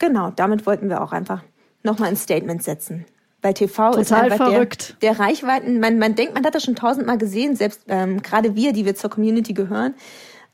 genau, 0.00 0.32
damit 0.34 0.66
wollten 0.66 0.88
wir 0.88 1.00
auch 1.00 1.12
einfach 1.12 1.44
nochmal 1.84 2.08
ein 2.08 2.16
Statement 2.16 2.64
setzen. 2.64 3.06
Weil 3.40 3.54
TV 3.54 3.90
Total 3.92 4.02
ist 4.02 4.12
einfach 4.12 4.50
verrückt. 4.50 4.96
Der, 5.00 5.12
der 5.12 5.24
Reichweiten, 5.24 5.78
man, 5.78 6.00
man 6.00 6.16
denkt, 6.16 6.34
man 6.34 6.44
hat 6.44 6.56
das 6.56 6.64
schon 6.64 6.74
tausendmal 6.74 7.18
gesehen, 7.18 7.54
selbst 7.54 7.82
ähm, 7.86 8.20
gerade 8.20 8.56
wir, 8.56 8.72
die 8.72 8.84
wir 8.84 8.96
zur 8.96 9.10
Community 9.10 9.52
gehören, 9.52 9.94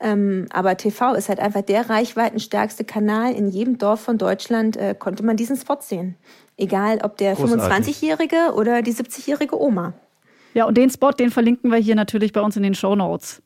ähm, 0.03 0.47
aber 0.51 0.75
TV 0.75 1.13
ist 1.13 1.29
halt 1.29 1.39
einfach 1.39 1.61
der 1.61 1.89
reichweitenstärkste 1.89 2.83
Kanal. 2.83 3.33
In 3.33 3.47
jedem 3.47 3.77
Dorf 3.77 4.01
von 4.01 4.17
Deutschland 4.17 4.75
äh, 4.75 4.93
konnte 4.97 5.23
man 5.23 5.37
diesen 5.37 5.55
Spot 5.55 5.77
sehen. 5.79 6.15
Egal, 6.57 6.99
ob 7.03 7.17
der 7.17 7.37
25-Jährige 7.37 8.53
oder 8.55 8.81
die 8.81 8.93
70-jährige 8.93 9.59
Oma. 9.59 9.93
Ja, 10.53 10.65
und 10.65 10.77
den 10.77 10.89
Spot, 10.89 11.11
den 11.11 11.31
verlinken 11.31 11.71
wir 11.71 11.77
hier 11.79 11.95
natürlich 11.95 12.33
bei 12.33 12.41
uns 12.41 12.57
in 12.57 12.63
den 12.63 12.75
Show 12.75 12.95
Notes. 12.95 13.41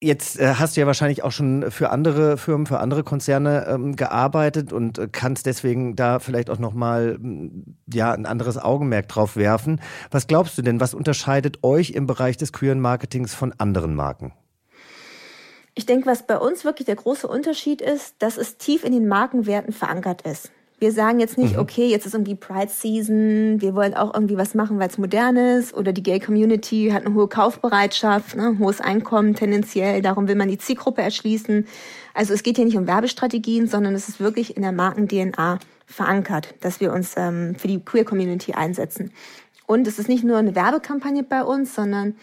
Jetzt 0.00 0.38
äh, 0.38 0.54
hast 0.54 0.76
du 0.76 0.80
ja 0.80 0.86
wahrscheinlich 0.86 1.24
auch 1.24 1.32
schon 1.32 1.70
für 1.70 1.90
andere 1.90 2.36
Firmen, 2.36 2.66
für 2.66 2.78
andere 2.78 3.02
Konzerne 3.02 3.66
ähm, 3.66 3.96
gearbeitet 3.96 4.72
und 4.72 4.98
äh, 4.98 5.08
kannst 5.10 5.46
deswegen 5.46 5.96
da 5.96 6.18
vielleicht 6.18 6.50
auch 6.50 6.58
nochmal 6.58 7.18
ja, 7.92 8.12
ein 8.12 8.26
anderes 8.26 8.58
Augenmerk 8.58 9.08
drauf 9.08 9.36
werfen. 9.36 9.80
Was 10.10 10.26
glaubst 10.26 10.56
du 10.56 10.62
denn, 10.62 10.80
was 10.80 10.94
unterscheidet 10.94 11.64
euch 11.64 11.90
im 11.90 12.06
Bereich 12.06 12.36
des 12.36 12.52
Queer 12.52 12.76
Marketings 12.76 13.34
von 13.34 13.54
anderen 13.58 13.94
Marken? 13.94 14.32
Ich 15.78 15.84
denke, 15.84 16.06
was 16.06 16.26
bei 16.26 16.38
uns 16.38 16.64
wirklich 16.64 16.86
der 16.86 16.96
große 16.96 17.28
Unterschied 17.28 17.82
ist, 17.82 18.14
dass 18.18 18.38
es 18.38 18.56
tief 18.56 18.82
in 18.82 18.92
den 18.92 19.08
Markenwerten 19.08 19.74
verankert 19.74 20.22
ist. 20.22 20.50
Wir 20.78 20.90
sagen 20.90 21.20
jetzt 21.20 21.36
nicht, 21.36 21.54
mhm. 21.54 21.60
okay, 21.60 21.86
jetzt 21.86 22.06
ist 22.06 22.14
irgendwie 22.14 22.34
Pride 22.34 22.70
Season, 22.70 23.60
wir 23.60 23.74
wollen 23.74 23.92
auch 23.92 24.14
irgendwie 24.14 24.38
was 24.38 24.54
machen, 24.54 24.78
weil 24.78 24.88
es 24.88 24.96
modern 24.96 25.36
ist 25.36 25.74
oder 25.74 25.92
die 25.92 26.02
Gay 26.02 26.18
Community 26.18 26.90
hat 26.92 27.04
eine 27.04 27.14
hohe 27.14 27.28
Kaufbereitschaft, 27.28 28.36
ne, 28.36 28.56
hohes 28.58 28.80
Einkommen 28.80 29.34
tendenziell, 29.34 30.00
darum 30.00 30.28
will 30.28 30.34
man 30.34 30.48
die 30.48 30.58
Zielgruppe 30.58 31.02
erschließen. 31.02 31.66
Also 32.14 32.32
es 32.32 32.42
geht 32.42 32.56
hier 32.56 32.64
nicht 32.64 32.78
um 32.78 32.86
Werbestrategien, 32.86 33.68
sondern 33.68 33.94
es 33.94 34.08
ist 34.08 34.18
wirklich 34.18 34.56
in 34.56 34.62
der 34.62 34.72
Marken-DNA 34.72 35.58
verankert, 35.84 36.54
dass 36.60 36.80
wir 36.80 36.90
uns 36.90 37.14
ähm, 37.18 37.54
für 37.54 37.68
die 37.68 37.80
Queer 37.80 38.04
Community 38.04 38.52
einsetzen. 38.52 39.12
Und 39.66 39.86
es 39.86 39.98
ist 39.98 40.08
nicht 40.08 40.24
nur 40.24 40.38
eine 40.38 40.54
Werbekampagne 40.54 41.22
bei 41.22 41.42
uns, 41.42 41.74
sondern 41.74 42.16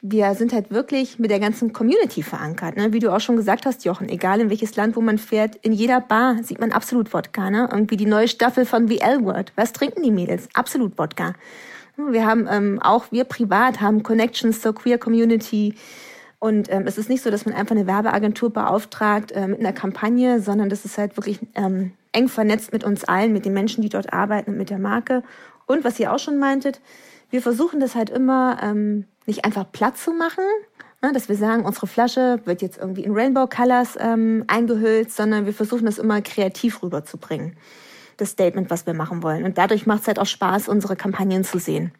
wir 0.00 0.34
sind 0.34 0.52
halt 0.52 0.70
wirklich 0.70 1.18
mit 1.18 1.30
der 1.30 1.40
ganzen 1.40 1.72
Community 1.72 2.22
verankert. 2.22 2.76
Ne? 2.76 2.92
Wie 2.92 3.00
du 3.00 3.12
auch 3.12 3.20
schon 3.20 3.36
gesagt 3.36 3.66
hast, 3.66 3.84
Jochen, 3.84 4.08
egal 4.08 4.40
in 4.40 4.48
welches 4.48 4.76
Land, 4.76 4.94
wo 4.94 5.00
man 5.00 5.18
fährt, 5.18 5.56
in 5.56 5.72
jeder 5.72 6.00
Bar 6.00 6.36
sieht 6.42 6.60
man 6.60 6.70
absolut 6.70 7.12
Wodka. 7.12 7.50
Ne? 7.50 7.68
Irgendwie 7.70 7.96
die 7.96 8.06
neue 8.06 8.28
Staffel 8.28 8.64
von 8.64 8.86
The 8.86 9.00
L-Word. 9.00 9.52
Was 9.56 9.72
trinken 9.72 10.02
die 10.02 10.12
Mädels? 10.12 10.48
Absolut 10.54 10.96
Wodka. 10.98 11.34
Wir 11.96 12.26
haben 12.26 12.46
ähm, 12.48 12.78
auch, 12.80 13.10
wir 13.10 13.24
privat 13.24 13.80
haben 13.80 14.04
Connections 14.04 14.60
zur 14.60 14.72
Queer 14.72 14.98
Community. 14.98 15.74
Und 16.38 16.70
ähm, 16.70 16.86
es 16.86 16.96
ist 16.96 17.08
nicht 17.08 17.24
so, 17.24 17.30
dass 17.32 17.44
man 17.44 17.56
einfach 17.56 17.74
eine 17.74 17.88
Werbeagentur 17.88 18.52
beauftragt 18.52 19.32
äh, 19.32 19.48
mit 19.48 19.58
einer 19.58 19.72
Kampagne, 19.72 20.40
sondern 20.40 20.68
das 20.68 20.84
ist 20.84 20.96
halt 20.96 21.16
wirklich 21.16 21.40
ähm, 21.56 21.90
eng 22.12 22.28
vernetzt 22.28 22.72
mit 22.72 22.84
uns 22.84 23.02
allen, 23.02 23.32
mit 23.32 23.44
den 23.44 23.52
Menschen, 23.52 23.82
die 23.82 23.88
dort 23.88 24.12
arbeiten 24.12 24.52
und 24.52 24.58
mit 24.58 24.70
der 24.70 24.78
Marke. 24.78 25.24
Und 25.66 25.82
was 25.82 25.98
ihr 25.98 26.12
auch 26.12 26.20
schon 26.20 26.38
meintet, 26.38 26.80
wir 27.30 27.42
versuchen 27.42 27.80
das 27.80 27.94
halt 27.94 28.10
immer 28.10 28.58
ähm, 28.62 29.04
nicht 29.26 29.44
einfach 29.44 29.70
platt 29.70 29.96
zu 29.96 30.12
machen, 30.12 30.44
ne, 31.02 31.12
dass 31.12 31.28
wir 31.28 31.36
sagen, 31.36 31.64
unsere 31.64 31.86
Flasche 31.86 32.40
wird 32.44 32.62
jetzt 32.62 32.78
irgendwie 32.78 33.04
in 33.04 33.12
Rainbow 33.12 33.46
Colors 33.46 33.96
ähm, 34.00 34.44
eingehüllt, 34.46 35.12
sondern 35.12 35.46
wir 35.46 35.52
versuchen 35.52 35.86
das 35.86 35.98
immer 35.98 36.20
kreativ 36.22 36.82
rüberzubringen, 36.82 37.56
das 38.16 38.30
Statement, 38.30 38.70
was 38.70 38.86
wir 38.86 38.94
machen 38.94 39.22
wollen. 39.22 39.44
Und 39.44 39.58
dadurch 39.58 39.86
macht 39.86 40.02
es 40.02 40.08
halt 40.08 40.18
auch 40.18 40.26
Spaß, 40.26 40.68
unsere 40.68 40.96
Kampagnen 40.96 41.44
zu 41.44 41.58
sehen. 41.58 41.92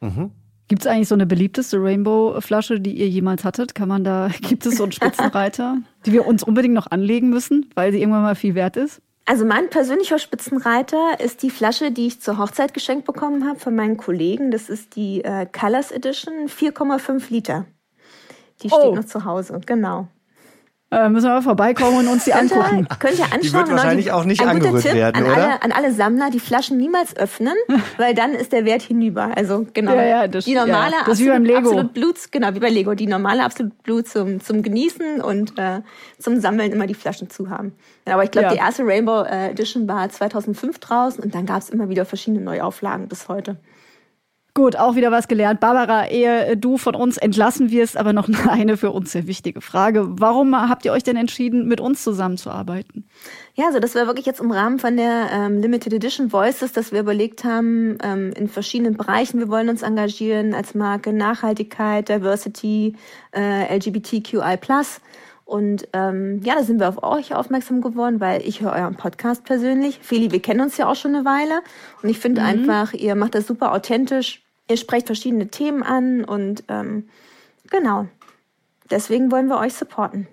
Mhm. 0.00 0.30
Gibt 0.68 0.82
es 0.82 0.86
eigentlich 0.86 1.08
so 1.08 1.14
eine 1.14 1.26
beliebteste 1.26 1.76
Rainbow-Flasche, 1.82 2.80
die 2.80 2.92
ihr 2.92 3.08
jemals 3.08 3.44
hattet? 3.44 3.74
Kann 3.74 3.88
man 3.88 4.04
da, 4.04 4.30
gibt 4.40 4.64
es 4.64 4.76
so 4.76 4.84
einen 4.84 4.92
Spitzenreiter, 4.92 5.78
die 6.06 6.12
wir 6.12 6.26
uns 6.26 6.42
unbedingt 6.42 6.74
noch 6.74 6.90
anlegen 6.90 7.30
müssen, 7.30 7.70
weil 7.74 7.92
sie 7.92 8.00
irgendwann 8.00 8.22
mal 8.22 8.34
viel 8.34 8.54
wert 8.54 8.76
ist? 8.76 9.02
Also 9.26 9.46
mein 9.46 9.70
persönlicher 9.70 10.18
Spitzenreiter 10.18 11.18
ist 11.18 11.42
die 11.42 11.50
Flasche, 11.50 11.90
die 11.90 12.08
ich 12.08 12.20
zur 12.20 12.38
Hochzeit 12.38 12.74
geschenkt 12.74 13.06
bekommen 13.06 13.48
habe 13.48 13.58
von 13.58 13.74
meinen 13.74 13.96
Kollegen. 13.96 14.50
Das 14.50 14.68
ist 14.68 14.96
die 14.96 15.24
äh, 15.24 15.46
Colors 15.46 15.92
Edition, 15.92 16.48
4,5 16.48 17.30
Liter. 17.30 17.64
Die 18.62 18.68
steht 18.68 18.80
oh. 18.84 18.94
noch 18.94 19.06
zu 19.06 19.24
Hause, 19.24 19.60
genau. 19.64 20.08
Äh, 20.94 21.08
müssen 21.08 21.26
wir 21.26 21.34
mal 21.34 21.42
vorbeikommen 21.42 21.98
und 21.98 22.08
uns 22.08 22.24
die 22.24 22.30
könnt 22.30 22.52
angucken. 22.52 22.86
Ihr, 22.88 22.96
könnt 22.96 23.18
ihr 23.18 23.24
anschauen. 23.24 23.40
Die 23.42 23.52
wird 23.52 23.70
wahrscheinlich 23.70 24.06
die, 24.06 24.12
auch 24.12 24.24
nicht 24.24 24.46
angerührt 24.46 24.82
Tipp 24.82 24.94
werden, 24.94 25.16
an 25.16 25.24
oder? 25.24 25.36
Alle, 25.36 25.62
an 25.62 25.72
alle 25.72 25.92
Sammler, 25.92 26.30
die 26.30 26.38
Flaschen 26.38 26.76
niemals 26.76 27.16
öffnen, 27.16 27.54
weil 27.96 28.14
dann 28.14 28.32
ist 28.32 28.52
der 28.52 28.64
Wert 28.64 28.82
hinüber. 28.82 29.30
Also 29.34 29.66
genau. 29.72 29.94
Ja, 29.94 30.04
ja, 30.04 30.28
das, 30.28 30.44
die 30.44 30.54
normale 30.54 30.92
ja, 30.92 30.98
das 31.00 31.00
absolut, 31.00 31.18
wie 31.18 31.28
beim 31.28 31.44
Lego. 31.44 31.58
absolut 31.58 31.94
Blut, 31.94 32.16
genau 32.30 32.54
wie 32.54 32.60
bei 32.60 32.70
Lego. 32.70 32.94
Die 32.94 33.06
normale 33.06 33.44
absolut 33.44 33.82
Blut 33.82 34.08
zum 34.08 34.40
zum 34.40 34.62
Genießen 34.62 35.20
und 35.20 35.58
äh, 35.58 35.80
zum 36.18 36.40
Sammeln 36.40 36.72
immer 36.72 36.86
die 36.86 36.94
Flaschen 36.94 37.28
zu 37.28 37.50
haben. 37.50 37.72
Ja, 38.06 38.14
aber 38.14 38.24
ich 38.24 38.30
glaube, 38.30 38.46
ja. 38.48 38.52
die 38.52 38.58
erste 38.58 38.84
Rainbow 38.84 39.22
äh, 39.22 39.50
Edition 39.50 39.88
war 39.88 40.08
2005 40.08 40.78
draußen 40.78 41.24
und 41.24 41.34
dann 41.34 41.46
gab 41.46 41.62
es 41.62 41.70
immer 41.70 41.88
wieder 41.88 42.04
verschiedene 42.04 42.42
Neuauflagen 42.42 43.08
bis 43.08 43.28
heute. 43.28 43.56
Gut, 44.56 44.76
auch 44.76 44.94
wieder 44.94 45.10
was 45.10 45.26
gelernt. 45.26 45.58
Barbara, 45.58 46.06
ehe 46.06 46.56
du 46.56 46.78
von 46.78 46.94
uns 46.94 47.16
entlassen 47.16 47.72
wirst, 47.72 47.96
aber 47.96 48.12
noch 48.12 48.28
eine 48.48 48.76
für 48.76 48.92
uns 48.92 49.10
sehr 49.10 49.26
wichtige 49.26 49.60
Frage. 49.60 50.06
Warum 50.08 50.54
habt 50.54 50.84
ihr 50.84 50.92
euch 50.92 51.02
denn 51.02 51.16
entschieden, 51.16 51.66
mit 51.66 51.80
uns 51.80 52.04
zusammenzuarbeiten? 52.04 53.04
Ja, 53.54 53.66
also 53.66 53.80
das 53.80 53.96
war 53.96 54.06
wirklich 54.06 54.26
jetzt 54.26 54.40
im 54.40 54.52
Rahmen 54.52 54.78
von 54.78 54.96
der 54.96 55.26
ähm, 55.32 55.60
Limited 55.60 55.94
Edition 55.94 56.32
Voices, 56.32 56.72
dass 56.72 56.92
wir 56.92 57.00
überlegt 57.00 57.42
haben, 57.42 57.98
ähm, 58.04 58.32
in 58.36 58.46
verschiedenen 58.46 58.96
Bereichen, 58.96 59.40
wir 59.40 59.48
wollen 59.48 59.68
uns 59.68 59.82
engagieren 59.82 60.54
als 60.54 60.76
Marke 60.76 61.12
Nachhaltigkeit, 61.12 62.08
Diversity, 62.08 62.94
äh, 63.34 63.76
LGBTQI+. 63.76 64.56
Und 65.44 65.88
ähm, 65.92 66.40
ja, 66.44 66.54
da 66.54 66.62
sind 66.62 66.78
wir 66.78 66.88
auf 66.88 67.02
euch 67.02 67.34
aufmerksam 67.34 67.80
geworden, 67.80 68.20
weil 68.20 68.40
ich 68.46 68.60
höre 68.60 68.72
euren 68.72 68.94
Podcast 68.94 69.42
persönlich. 69.44 69.98
Feli, 70.00 70.30
wir 70.30 70.40
kennen 70.40 70.60
uns 70.60 70.76
ja 70.76 70.88
auch 70.88 70.96
schon 70.96 71.14
eine 71.14 71.24
Weile. 71.24 71.60
Und 72.02 72.08
ich 72.08 72.20
finde 72.20 72.40
mhm. 72.40 72.46
einfach, 72.46 72.92
ihr 72.94 73.16
macht 73.16 73.34
das 73.34 73.48
super 73.48 73.72
authentisch 73.72 74.43
Ihr 74.68 74.76
sprecht 74.76 75.06
verschiedene 75.06 75.48
Themen 75.48 75.82
an 75.82 76.24
und 76.24 76.64
ähm, 76.68 77.08
genau. 77.70 78.06
Deswegen 78.90 79.30
wollen 79.30 79.46
wir 79.48 79.58
euch 79.58 79.74
supporten. 79.74 80.26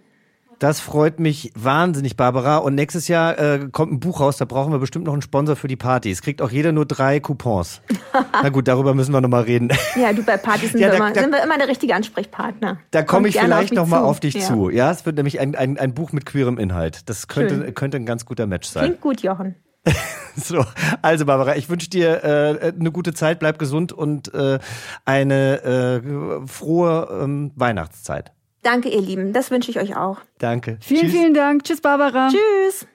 Das 0.59 0.79
freut 0.79 1.19
mich 1.19 1.51
wahnsinnig, 1.55 2.15
Barbara. 2.17 2.57
Und 2.57 2.75
nächstes 2.75 3.07
Jahr 3.07 3.39
äh, 3.39 3.67
kommt 3.71 3.91
ein 3.93 3.99
Buch 3.99 4.19
raus, 4.19 4.37
da 4.37 4.45
brauchen 4.45 4.71
wir 4.71 4.77
bestimmt 4.77 5.05
noch 5.05 5.13
einen 5.13 5.23
Sponsor 5.23 5.55
für 5.55 5.67
die 5.67 5.75
Partys. 5.75 6.21
Kriegt 6.21 6.39
auch 6.39 6.51
jeder 6.51 6.71
nur 6.71 6.85
drei 6.85 7.19
Coupons. 7.19 7.81
Na 8.43 8.49
gut, 8.49 8.67
darüber 8.67 8.93
müssen 8.93 9.11
wir 9.11 9.21
nochmal 9.21 9.41
reden. 9.43 9.69
Ja, 9.99 10.13
du 10.13 10.21
bei 10.21 10.37
Partys 10.37 10.73
sind, 10.73 10.81
Ja, 10.81 10.87
wir, 10.87 10.91
da- 10.91 10.97
immer, 10.97 11.13
da- 11.13 11.21
sind 11.21 11.31
wir 11.33 11.43
immer 11.43 11.57
der 11.57 11.67
richtige 11.67 11.95
Ansprechpartner. 11.95 12.77
Da 12.91 13.01
komme 13.01 13.27
ich 13.29 13.39
vielleicht 13.39 13.73
nochmal 13.73 14.03
auf 14.03 14.19
dich 14.19 14.35
Ja. 14.35 14.41
zu. 14.41 14.69
Ja, 14.69 14.91
es 14.91 15.03
wird 15.05 15.15
nämlich 15.15 15.39
ein, 15.39 15.55
ein, 15.55 15.79
ein 15.79 15.95
Buch 15.95 16.11
mit 16.11 16.27
queerem 16.27 16.59
Inhalt. 16.59 17.09
Das 17.09 17.27
könnte, 17.27 17.55
Schön. 17.55 17.73
könnte 17.73 17.97
ein 17.97 18.05
ganz 18.05 18.25
guter 18.25 18.45
Match 18.45 18.67
sein. 18.69 18.83
Klingt 18.83 19.01
gut, 19.01 19.21
Jochen. 19.23 19.55
So, 20.35 20.63
also 21.01 21.25
Barbara, 21.25 21.57
ich 21.57 21.69
wünsche 21.69 21.89
dir 21.89 22.23
äh, 22.23 22.73
eine 22.79 22.91
gute 22.91 23.13
Zeit, 23.13 23.39
bleib 23.39 23.59
gesund 23.59 23.91
und 23.91 24.33
äh, 24.33 24.59
eine 25.03 25.61
äh, 25.61 26.47
frohe 26.47 27.19
ähm, 27.21 27.51
Weihnachtszeit. 27.55 28.31
Danke, 28.63 28.89
ihr 28.89 29.01
Lieben. 29.01 29.33
Das 29.33 29.51
wünsche 29.51 29.71
ich 29.71 29.79
euch 29.79 29.95
auch. 29.95 30.19
Danke. 30.37 30.77
Vielen, 30.81 31.01
Tschüss. 31.01 31.11
vielen 31.11 31.33
Dank. 31.33 31.63
Tschüss, 31.63 31.81
Barbara. 31.81 32.29
Tschüss. 32.29 32.87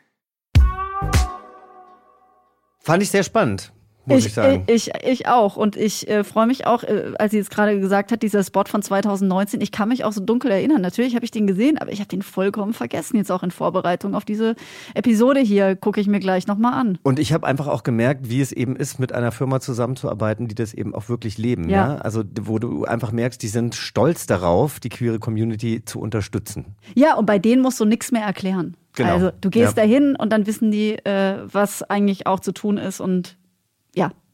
Fand 2.80 3.02
ich 3.02 3.10
sehr 3.10 3.24
spannend, 3.24 3.72
muss 4.06 4.26
ich, 4.26 4.34
sagen. 4.34 4.64
Ich, 4.66 4.90
ich 5.04 5.28
auch. 5.28 5.56
Und 5.56 5.76
ich 5.76 6.08
äh, 6.08 6.24
freue 6.24 6.46
mich 6.46 6.66
auch, 6.66 6.82
äh, 6.82 7.12
als 7.18 7.32
sie 7.32 7.38
jetzt 7.38 7.50
gerade 7.50 7.78
gesagt 7.80 8.12
hat, 8.12 8.22
dieser 8.22 8.42
Spot 8.44 8.64
von 8.66 8.82
2019, 8.82 9.60
ich 9.60 9.72
kann 9.72 9.88
mich 9.88 10.04
auch 10.04 10.12
so 10.12 10.20
dunkel 10.20 10.50
erinnern. 10.50 10.80
Natürlich 10.80 11.14
habe 11.14 11.24
ich 11.24 11.30
den 11.30 11.46
gesehen, 11.46 11.78
aber 11.78 11.92
ich 11.92 12.00
habe 12.00 12.08
den 12.08 12.22
vollkommen 12.22 12.72
vergessen. 12.72 13.16
Jetzt 13.16 13.30
auch 13.32 13.42
in 13.42 13.50
Vorbereitung 13.50 14.14
auf 14.14 14.24
diese 14.24 14.54
Episode 14.94 15.40
hier 15.40 15.76
gucke 15.76 16.00
ich 16.00 16.06
mir 16.06 16.20
gleich 16.20 16.46
nochmal 16.46 16.74
an. 16.74 16.98
Und 17.02 17.18
ich 17.18 17.32
habe 17.32 17.46
einfach 17.46 17.66
auch 17.66 17.82
gemerkt, 17.82 18.30
wie 18.30 18.40
es 18.40 18.52
eben 18.52 18.76
ist, 18.76 18.98
mit 18.98 19.12
einer 19.12 19.32
Firma 19.32 19.60
zusammenzuarbeiten, 19.60 20.48
die 20.48 20.54
das 20.54 20.74
eben 20.74 20.94
auch 20.94 21.08
wirklich 21.08 21.38
leben. 21.38 21.68
Ja. 21.68 21.76
Ja. 21.76 21.96
Also 21.96 22.22
wo 22.40 22.58
du 22.58 22.84
einfach 22.84 23.12
merkst, 23.12 23.42
die 23.42 23.48
sind 23.48 23.74
stolz 23.74 24.26
darauf, 24.26 24.80
die 24.80 24.88
queere 24.88 25.18
Community 25.18 25.84
zu 25.84 26.00
unterstützen. 26.00 26.76
Ja, 26.94 27.16
und 27.16 27.26
bei 27.26 27.38
denen 27.38 27.62
musst 27.62 27.78
du 27.80 27.84
nichts 27.84 28.12
mehr 28.12 28.22
erklären. 28.22 28.76
Genau. 28.94 29.12
Also 29.12 29.30
du 29.40 29.50
gehst 29.50 29.76
Ja. 29.76 29.82
dahin 29.82 30.16
und 30.16 30.32
dann 30.32 30.46
wissen 30.46 30.70
die, 30.70 30.92
äh, 31.04 31.36
was 31.52 31.82
eigentlich 31.82 32.26
auch 32.26 32.40
zu 32.40 32.52
tun 32.52 32.78
ist 32.78 33.00
und 33.00 33.36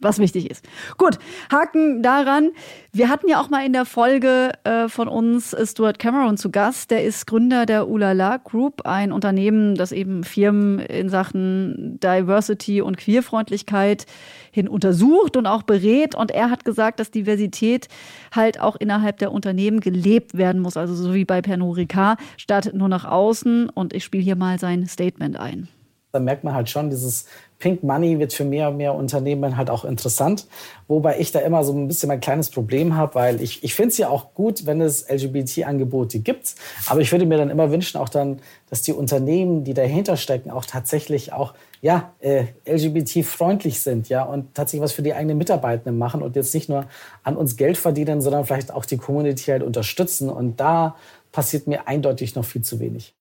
was 0.03 0.19
wichtig 0.19 0.51
ist. 0.51 0.65
Gut, 0.99 1.19
Haken 1.51 2.03
daran. 2.03 2.51
Wir 2.93 3.09
hatten 3.09 3.29
ja 3.29 3.41
auch 3.41 3.49
mal 3.49 3.65
in 3.65 3.73
der 3.73 3.85
Folge 3.85 4.53
äh, 4.65 4.89
von 4.89 5.09
uns 5.09 5.57
Stuart 5.65 5.99
Cameron 5.99 6.37
zu 6.37 6.51
Gast. 6.51 6.91
Der 6.91 7.05
ist 7.05 7.27
Gründer 7.27 7.67
der 7.67 7.89
Ulala 7.89 8.37
Group, 8.39 8.85
ein 8.85 9.13
Unternehmen, 9.13 9.75
das 9.75 9.93
eben 9.93 10.25
Firmen 10.25 10.79
in 10.79 11.09
Sachen 11.09 11.99
Diversity 12.01 12.83
und 12.83 12.97
Queerfreundlichkeit 12.97 14.07
hin 14.51 14.69
untersucht 14.69 15.37
und 15.37 15.47
auch 15.47 15.63
berät. 15.63 16.15
Und 16.15 16.31
er 16.31 16.51
hat 16.51 16.65
gesagt, 16.65 17.01
dass 17.01 17.11
Diversität 17.11 17.89
halt 18.33 18.61
auch 18.61 18.77
innerhalb 18.77 19.19
der 19.19 19.33
Unternehmen 19.33 19.81
gelebt 19.81 20.37
werden 20.37 20.61
muss. 20.61 20.77
Also 20.77 20.95
so 20.95 21.15
wie 21.15 21.25
bei 21.25 21.41
Pernod 21.41 21.77
Ricard, 21.77 22.19
statt 22.37 22.71
nur 22.75 22.89
nach 22.89 23.05
außen. 23.05 23.71
Und 23.71 23.95
ich 23.95 24.05
spiele 24.05 24.23
hier 24.23 24.37
mal 24.37 24.59
sein 24.59 24.87
Statement 24.87 25.39
ein. 25.39 25.69
Da 26.13 26.21
merkt 26.21 26.45
man 26.45 26.55
halt 26.55 26.69
schon, 26.69 26.91
dieses 26.91 27.25
Pink 27.59 27.83
Money 27.83 28.19
wird 28.19 28.33
für 28.33 28.45
mehr 28.45 28.69
und 28.69 28.77
mehr 28.77 28.95
Unternehmen 28.95 29.57
halt 29.57 29.71
auch 29.71 29.85
interessant. 29.85 30.47
Wobei 30.89 31.19
ich 31.21 31.33
da 31.33 31.39
immer 31.39 31.65
so 31.65 31.73
ein 31.73 31.89
bisschen 31.89 32.09
mein 32.09 32.21
kleines 32.21 32.51
Problem 32.51 32.97
habe, 32.97 33.15
weil 33.15 33.41
ich, 33.41 33.65
ich 33.65 33.75
finde 33.75 33.89
es 33.91 33.99
ja 33.99 34.09
auch 34.09 34.35
gut, 34.35 34.67
wenn 34.67 34.81
es 34.81 35.09
LGBT-Angebote 35.09 36.19
gibt. 36.19 36.55
Aber 36.87 37.01
ich 37.01 37.13
würde 37.13 37.25
mir 37.25 37.39
dann 37.39 37.51
immer 37.51 37.71
wünschen, 37.71 37.99
auch 37.99 38.11
dann, 38.11 38.41
dass 38.69 38.83
die 38.83 38.93
Unternehmen, 38.93 39.65
die 39.65 39.75
dahinter 39.75 40.17
stecken, 40.17 40.51
auch 40.51 40.67
tatsächlich 40.67 41.33
auch 41.33 41.55
ja, 41.81 42.13
äh, 42.21 42.45
LGBT-freundlich 42.67 43.81
sind, 43.81 44.09
ja, 44.09 44.23
und 44.23 44.55
tatsächlich 44.55 44.83
was 44.83 44.93
für 44.93 45.03
die 45.03 45.15
eigenen 45.15 45.39
Mitarbeitenden 45.39 45.99
machen 45.99 46.23
und 46.23 46.37
jetzt 46.37 46.55
nicht 46.55 46.69
nur 46.69 46.87
an 47.23 47.37
uns 47.37 47.57
Geld 47.57 47.79
verdienen, 47.79 48.21
sondern 48.21 48.45
vielleicht 48.45 48.73
auch 48.73 48.85
die 48.85 48.99
Community 48.99 49.51
halt 49.51 49.63
unterstützen. 49.63 50.29
Und 50.29 50.61
da 50.61 50.97
passiert 51.33 51.67
mir 51.67 51.89
eindeutig 51.89 52.35
noch 52.35 52.45
viel 52.45 52.63
zu 52.63 52.79
wenig. 52.81 53.15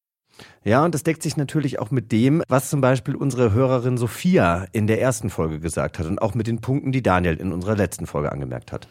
Ja, 0.63 0.85
und 0.85 0.93
das 0.93 1.03
deckt 1.03 1.23
sich 1.23 1.37
natürlich 1.37 1.79
auch 1.79 1.91
mit 1.91 2.11
dem, 2.11 2.43
was 2.47 2.69
zum 2.69 2.81
Beispiel 2.81 3.15
unsere 3.15 3.53
Hörerin 3.53 3.97
Sophia 3.97 4.67
in 4.71 4.87
der 4.87 5.01
ersten 5.01 5.29
Folge 5.29 5.59
gesagt 5.59 5.99
hat 5.99 6.05
und 6.05 6.21
auch 6.21 6.35
mit 6.35 6.47
den 6.47 6.61
Punkten, 6.61 6.91
die 6.91 7.01
Daniel 7.01 7.35
in 7.35 7.51
unserer 7.51 7.75
letzten 7.75 8.05
Folge 8.05 8.31
angemerkt 8.31 8.71
hat. 8.71 8.87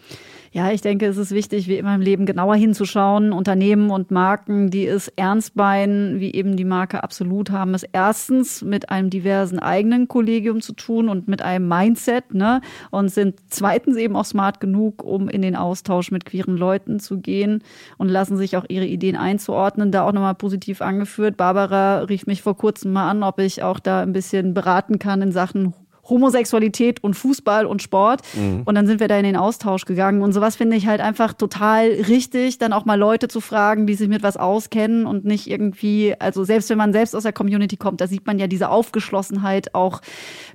Ja, 0.53 0.73
ich 0.73 0.81
denke, 0.81 1.07
es 1.07 1.17
ist 1.17 1.31
wichtig, 1.31 1.69
wie 1.69 1.77
immer 1.77 1.95
im 1.95 2.01
Leben 2.01 2.27
genauer 2.27 2.57
hinzuschauen. 2.57 3.33
Unternehmen 3.33 3.91
und 3.91 4.11
Marken, 4.11 4.69
die 4.69 4.85
es 4.85 5.07
ernst 5.15 5.55
meinen, 5.55 6.19
wie 6.19 6.35
eben 6.35 6.57
die 6.57 6.65
Marke 6.65 7.05
absolut 7.05 7.51
haben, 7.53 7.73
es 7.73 7.85
erstens 7.85 8.61
mit 8.61 8.91
einem 8.91 9.11
diversen 9.11 9.61
eigenen 9.61 10.09
Kollegium 10.09 10.61
zu 10.61 10.73
tun 10.73 11.09
und 11.09 11.29
mit 11.29 11.41
einem 11.41 11.69
Mindset, 11.69 12.35
ne? 12.35 12.63
Und 12.91 13.11
sind 13.13 13.39
zweitens 13.49 13.97
eben 13.97 14.17
auch 14.17 14.25
smart 14.25 14.59
genug, 14.59 15.05
um 15.05 15.29
in 15.29 15.43
den 15.43 15.55
Austausch 15.55 16.11
mit 16.11 16.25
queeren 16.25 16.57
Leuten 16.57 16.99
zu 16.99 17.21
gehen 17.21 17.63
und 17.97 18.09
lassen 18.09 18.37
sich 18.37 18.57
auch 18.57 18.65
ihre 18.69 18.87
Ideen 18.87 19.15
einzuordnen. 19.15 19.93
Da 19.93 20.03
auch 20.03 20.13
nochmal 20.13 20.35
positiv 20.35 20.83
angeführt. 20.83 21.37
Barbara 21.37 22.01
rief 22.01 22.27
mich 22.27 22.43
vor 22.43 22.57
kurzem 22.57 22.93
mal 22.93 23.09
an, 23.09 23.23
ob 23.23 23.39
ich 23.39 23.63
auch 23.63 23.79
da 23.79 24.01
ein 24.03 24.13
bisschen 24.13 24.53
beraten 24.53 24.99
kann 24.99 25.23
in 25.23 25.31
Sachen 25.31 25.75
Homosexualität 26.11 27.03
und 27.03 27.14
Fußball 27.14 27.64
und 27.64 27.81
Sport. 27.83 28.23
Und 28.64 28.75
dann 28.75 28.87
sind 28.87 29.01
wir 29.01 29.09
da 29.09 29.16
in 29.16 29.25
den 29.25 29.37
Austausch 29.37 29.85
gegangen. 29.85 30.23
Und 30.23 30.33
sowas 30.33 30.57
finde 30.57 30.77
ich 30.77 30.87
halt 30.87 31.01
einfach 31.01 31.33
total 31.33 31.88
richtig, 32.09 32.59
dann 32.59 32.73
auch 32.73 32.85
mal 32.85 32.99
Leute 32.99 33.29
zu 33.29 33.40
fragen, 33.40 33.87
die 33.87 33.94
sich 33.94 34.09
mit 34.09 34.23
was 34.23 34.37
auskennen 34.37 35.07
und 35.07 35.25
nicht 35.25 35.49
irgendwie, 35.49 36.14
also 36.18 36.44
selbst 36.44 36.68
wenn 36.70 36.79
man 36.79 36.92
selbst 36.92 37.14
aus 37.14 37.23
der 37.23 37.33
Community 37.33 37.77
kommt, 37.77 38.01
da 38.01 38.07
sieht 38.07 38.27
man 38.27 38.38
ja 38.38 38.46
diese 38.46 38.68
Aufgeschlossenheit 38.68 39.75
auch, 39.75 40.01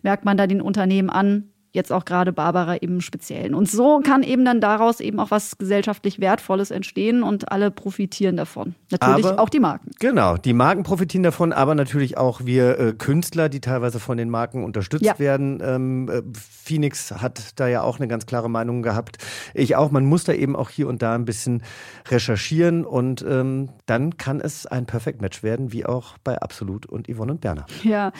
merkt 0.03 0.25
man 0.25 0.37
da 0.37 0.45
den 0.45 0.61
Unternehmen 0.61 1.09
an. 1.09 1.49
Jetzt 1.75 1.91
auch 1.91 2.05
gerade 2.05 2.31
Barbara 2.31 2.77
eben 2.77 2.95
im 2.95 3.01
Speziellen. 3.01 3.53
Und 3.53 3.69
so 3.69 3.99
kann 3.99 4.23
eben 4.23 4.45
dann 4.45 4.61
daraus 4.61 5.01
eben 5.01 5.19
auch 5.19 5.29
was 5.29 5.57
gesellschaftlich 5.57 6.21
Wertvolles 6.21 6.71
entstehen 6.71 7.21
und 7.21 7.51
alle 7.51 7.69
profitieren 7.69 8.37
davon. 8.37 8.75
Natürlich 8.89 9.25
Aber- 9.25 9.41
auch 9.41 9.49
die 9.49 9.59
Marken. 9.59 9.91
Genau, 9.99 10.37
die 10.37 10.53
Marken 10.53 10.83
profitieren 10.83 11.23
davon, 11.23 11.51
aber 11.51 11.75
natürlich 11.75 12.17
auch 12.17 12.45
wir 12.45 12.79
äh, 12.79 12.93
Künstler, 12.93 13.49
die 13.49 13.59
teilweise 13.59 13.99
von 13.99 14.17
den 14.17 14.29
Marken 14.29 14.63
unterstützt 14.63 15.03
Ja. 15.03 15.19
werden. 15.19 15.61
Ähm, 15.61 16.09
äh, 16.09 16.21
Phoenix 16.33 17.11
hat 17.11 17.59
da 17.59 17.67
ja 17.67 17.81
auch 17.81 17.99
eine 17.99 18.07
ganz 18.07 18.25
klare 18.25 18.49
Meinung 18.49 18.81
gehabt. 18.81 19.17
Ich 19.53 19.75
auch. 19.75 19.91
Man 19.91 20.05
muss 20.05 20.23
da 20.23 20.31
eben 20.31 20.55
auch 20.55 20.69
hier 20.69 20.87
und 20.87 21.01
da 21.01 21.13
ein 21.13 21.25
bisschen 21.25 21.61
recherchieren 22.09 22.85
und 22.85 23.25
ähm, 23.27 23.69
dann 23.85 24.17
kann 24.17 24.39
es 24.39 24.65
ein 24.65 24.85
Perfect 24.85 25.21
Match 25.21 25.43
werden, 25.43 25.73
wie 25.73 25.85
auch 25.85 26.17
bei 26.23 26.37
Absolut 26.41 26.85
und 26.85 27.07
Yvonne 27.07 27.33
und 27.33 27.41
Berner. 27.41 27.65
Ja, 27.83 28.11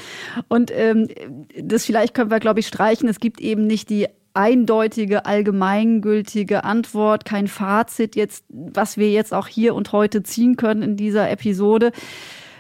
und 0.49 0.71
ähm, 0.75 1.07
das 1.61 1.85
vielleicht 1.85 2.13
können 2.13 2.29
wir, 2.31 2.39
glaube 2.39 2.59
ich, 2.59 2.67
streichen. 2.67 3.07
Es 3.07 3.19
gibt 3.19 3.39
eben 3.45 3.67
nicht 3.67 3.89
die 3.89 4.07
eindeutige, 4.33 5.25
allgemeingültige 5.25 6.63
Antwort, 6.63 7.25
kein 7.25 7.47
Fazit 7.47 8.15
jetzt, 8.15 8.43
was 8.49 8.97
wir 8.97 9.09
jetzt 9.09 9.33
auch 9.33 9.47
hier 9.47 9.73
und 9.73 9.91
heute 9.91 10.23
ziehen 10.23 10.57
können 10.57 10.81
in 10.81 10.97
dieser 10.97 11.29
Episode. 11.31 11.91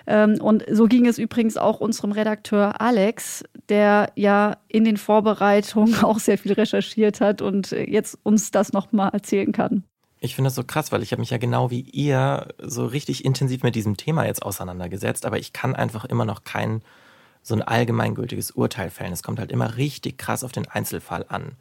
Ähm, 0.07 0.39
und 0.39 0.63
so 0.71 0.85
ging 0.85 1.05
es 1.05 1.17
übrigens 1.17 1.57
auch 1.57 1.79
unserem 1.81 2.11
Redakteur 2.11 2.79
Alex, 2.79 3.43
der 3.69 4.11
ja 4.15 4.57
in 4.67 4.85
den 4.85 4.97
Vorbereitungen 4.97 5.95
auch 6.03 6.19
sehr 6.19 6.37
viel 6.37 6.53
recherchiert 6.53 7.21
hat 7.21 7.41
und 7.41 7.71
jetzt 7.71 8.17
uns 8.23 8.51
das 8.51 8.71
nochmal 8.71 9.09
erzählen 9.11 9.51
kann. 9.51 9.83
Ich 10.21 10.33
finde 10.33 10.47
das 10.47 10.55
so 10.55 10.63
krass, 10.63 10.91
weil 10.91 11.03
ich 11.03 11.11
habe 11.11 11.19
mich 11.19 11.29
ja 11.29 11.37
genau 11.37 11.71
wie 11.71 11.81
ihr 11.81 12.47
so 12.59 12.85
richtig 12.85 13.25
intensiv 13.25 13.63
mit 13.63 13.75
diesem 13.75 13.97
Thema 13.97 14.25
jetzt 14.25 14.43
auseinandergesetzt, 14.43 15.25
aber 15.25 15.37
ich 15.37 15.53
kann 15.53 15.75
einfach 15.75 16.05
immer 16.05 16.25
noch 16.25 16.43
kein 16.43 16.81
so 17.47 17.53
ein 17.53 17.61
allgemeingültiges 17.61 18.49
Urteil 18.49 18.89
fällen. 18.89 19.13
Es 19.13 19.21
kommt 19.21 19.37
halt 19.37 19.51
immer 19.51 19.77
richtig 19.77 20.17
krass 20.17 20.43
auf 20.43 20.51
den 20.51 20.67
Einzelfall 20.67 21.27
an. 21.29 21.51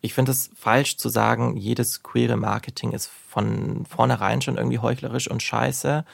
Ich 0.00 0.14
finde 0.14 0.32
es 0.32 0.50
falsch 0.54 0.96
zu 0.96 1.10
sagen, 1.10 1.58
jedes 1.58 2.02
queere 2.02 2.38
Marketing 2.38 2.92
ist 2.92 3.10
von 3.28 3.84
vornherein 3.84 4.40
schon 4.40 4.56
irgendwie 4.56 4.78
heuchlerisch 4.78 5.30
und 5.30 5.42
scheiße. 5.42 6.06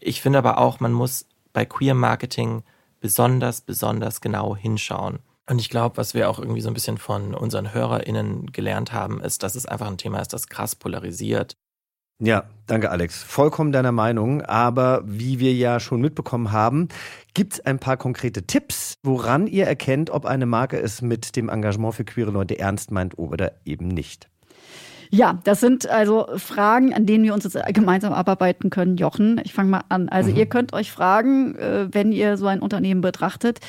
Ich 0.00 0.20
finde 0.20 0.40
aber 0.40 0.58
auch, 0.58 0.80
man 0.80 0.92
muss 0.92 1.26
bei 1.52 1.64
Queer 1.64 1.94
Marketing 1.94 2.64
besonders, 3.00 3.60
besonders 3.60 4.20
genau 4.20 4.56
hinschauen. 4.56 5.20
Und 5.48 5.60
ich 5.60 5.70
glaube, 5.70 5.96
was 5.96 6.14
wir 6.14 6.28
auch 6.28 6.40
irgendwie 6.40 6.60
so 6.60 6.68
ein 6.68 6.74
bisschen 6.74 6.98
von 6.98 7.36
unseren 7.36 7.72
HörerInnen 7.72 8.50
gelernt 8.50 8.92
haben, 8.92 9.20
ist, 9.20 9.44
dass 9.44 9.54
es 9.54 9.66
einfach 9.66 9.86
ein 9.86 9.98
Thema 9.98 10.18
ist, 10.18 10.32
das 10.32 10.48
krass 10.48 10.74
polarisiert. 10.74 11.56
Ja, 12.20 12.44
danke 12.66 12.90
Alex. 12.90 13.22
Vollkommen 13.22 13.70
deiner 13.70 13.92
Meinung. 13.92 14.42
Aber 14.42 15.02
wie 15.06 15.38
wir 15.38 15.54
ja 15.54 15.78
schon 15.78 16.00
mitbekommen 16.00 16.50
haben, 16.50 16.88
gibt 17.32 17.54
es 17.54 17.60
ein 17.60 17.78
paar 17.78 17.96
konkrete 17.96 18.44
Tipps, 18.44 18.94
woran 19.04 19.46
ihr 19.46 19.66
erkennt, 19.66 20.10
ob 20.10 20.26
eine 20.26 20.46
Marke 20.46 20.80
es 20.80 21.00
mit 21.00 21.36
dem 21.36 21.48
Engagement 21.48 21.94
für 21.94 22.04
queere 22.04 22.32
Leute 22.32 22.58
ernst 22.58 22.90
meint 22.90 23.16
oder 23.18 23.52
eben 23.64 23.86
nicht. 23.86 24.28
Ja, 25.10 25.38
das 25.44 25.60
sind 25.60 25.88
also 25.88 26.26
Fragen, 26.36 26.92
an 26.92 27.06
denen 27.06 27.24
wir 27.24 27.32
uns 27.32 27.44
jetzt 27.44 27.56
gemeinsam 27.72 28.12
abarbeiten 28.12 28.68
können, 28.68 28.96
Jochen. 28.96 29.40
Ich 29.44 29.54
fange 29.54 29.70
mal 29.70 29.84
an. 29.88 30.08
Also 30.08 30.30
ihr 30.30 30.46
könnt 30.46 30.72
euch 30.72 30.92
fragen, 30.92 31.54
äh, 31.54 31.88
wenn 31.92 32.12
ihr 32.12 32.36
so 32.36 32.46
ein 32.46 32.60
Unternehmen 32.60 33.00
betrachtet, 33.00 33.60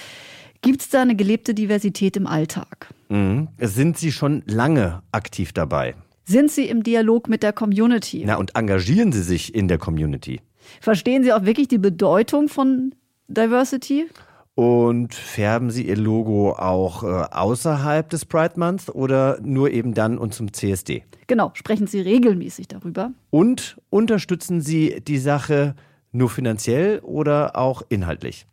gibt 0.62 0.82
es 0.82 0.90
da 0.90 1.02
eine 1.02 1.16
gelebte 1.16 1.54
Diversität 1.54 2.18
im 2.18 2.28
Alltag? 2.28 2.94
Mhm. 3.10 3.48
Sind 3.60 3.98
sie 3.98 4.12
schon 4.12 4.44
lange 4.48 5.02
aktiv 5.12 5.54
dabei? 5.54 5.96
Sind 6.30 6.52
sie 6.52 6.70
im 6.70 6.84
Dialog 6.84 7.28
mit 7.28 7.42
der 7.42 7.54
Community? 7.54 8.22
Na, 8.24 8.36
und 8.36 8.56
engagieren 8.56 9.12
sie 9.12 9.24
sich 9.24 9.56
in 9.56 9.68
der 9.68 9.80
Community? 9.80 10.42
Verstehen 10.80 11.24
sie 11.24 11.34
auch 11.34 11.44
wirklich 11.44 11.68
die 11.68 11.80
Bedeutung 11.80 12.50
von 12.50 12.94
Diversity? 13.28 14.06
Und 14.54 15.16
färben 15.16 15.72
Sie 15.72 15.88
Ihr 15.88 15.98
Logo 15.98 16.52
auch 16.52 17.04
äh, 17.04 17.08
außerhalb 17.08 18.08
des 18.12 18.26
Pride 18.26 18.60
Month 18.60 18.90
oder 18.90 19.40
nur 19.42 19.72
eben 19.72 19.96
dann 19.96 20.20
und 20.20 20.36
zum 20.36 20.54
CSD? 20.54 21.04
Genau, 21.26 21.50
sprechen 21.56 21.88
Sie 21.88 22.00
regelmäßig 22.00 22.68
darüber. 22.68 23.12
Und 23.32 23.82
unterstützen 23.90 24.62
Sie 24.62 25.02
die 25.02 25.18
Sache 25.18 25.74
nur 26.12 26.30
finanziell 26.30 27.00
oder 27.00 27.56
auch 27.56 27.82
inhaltlich? 27.90 28.46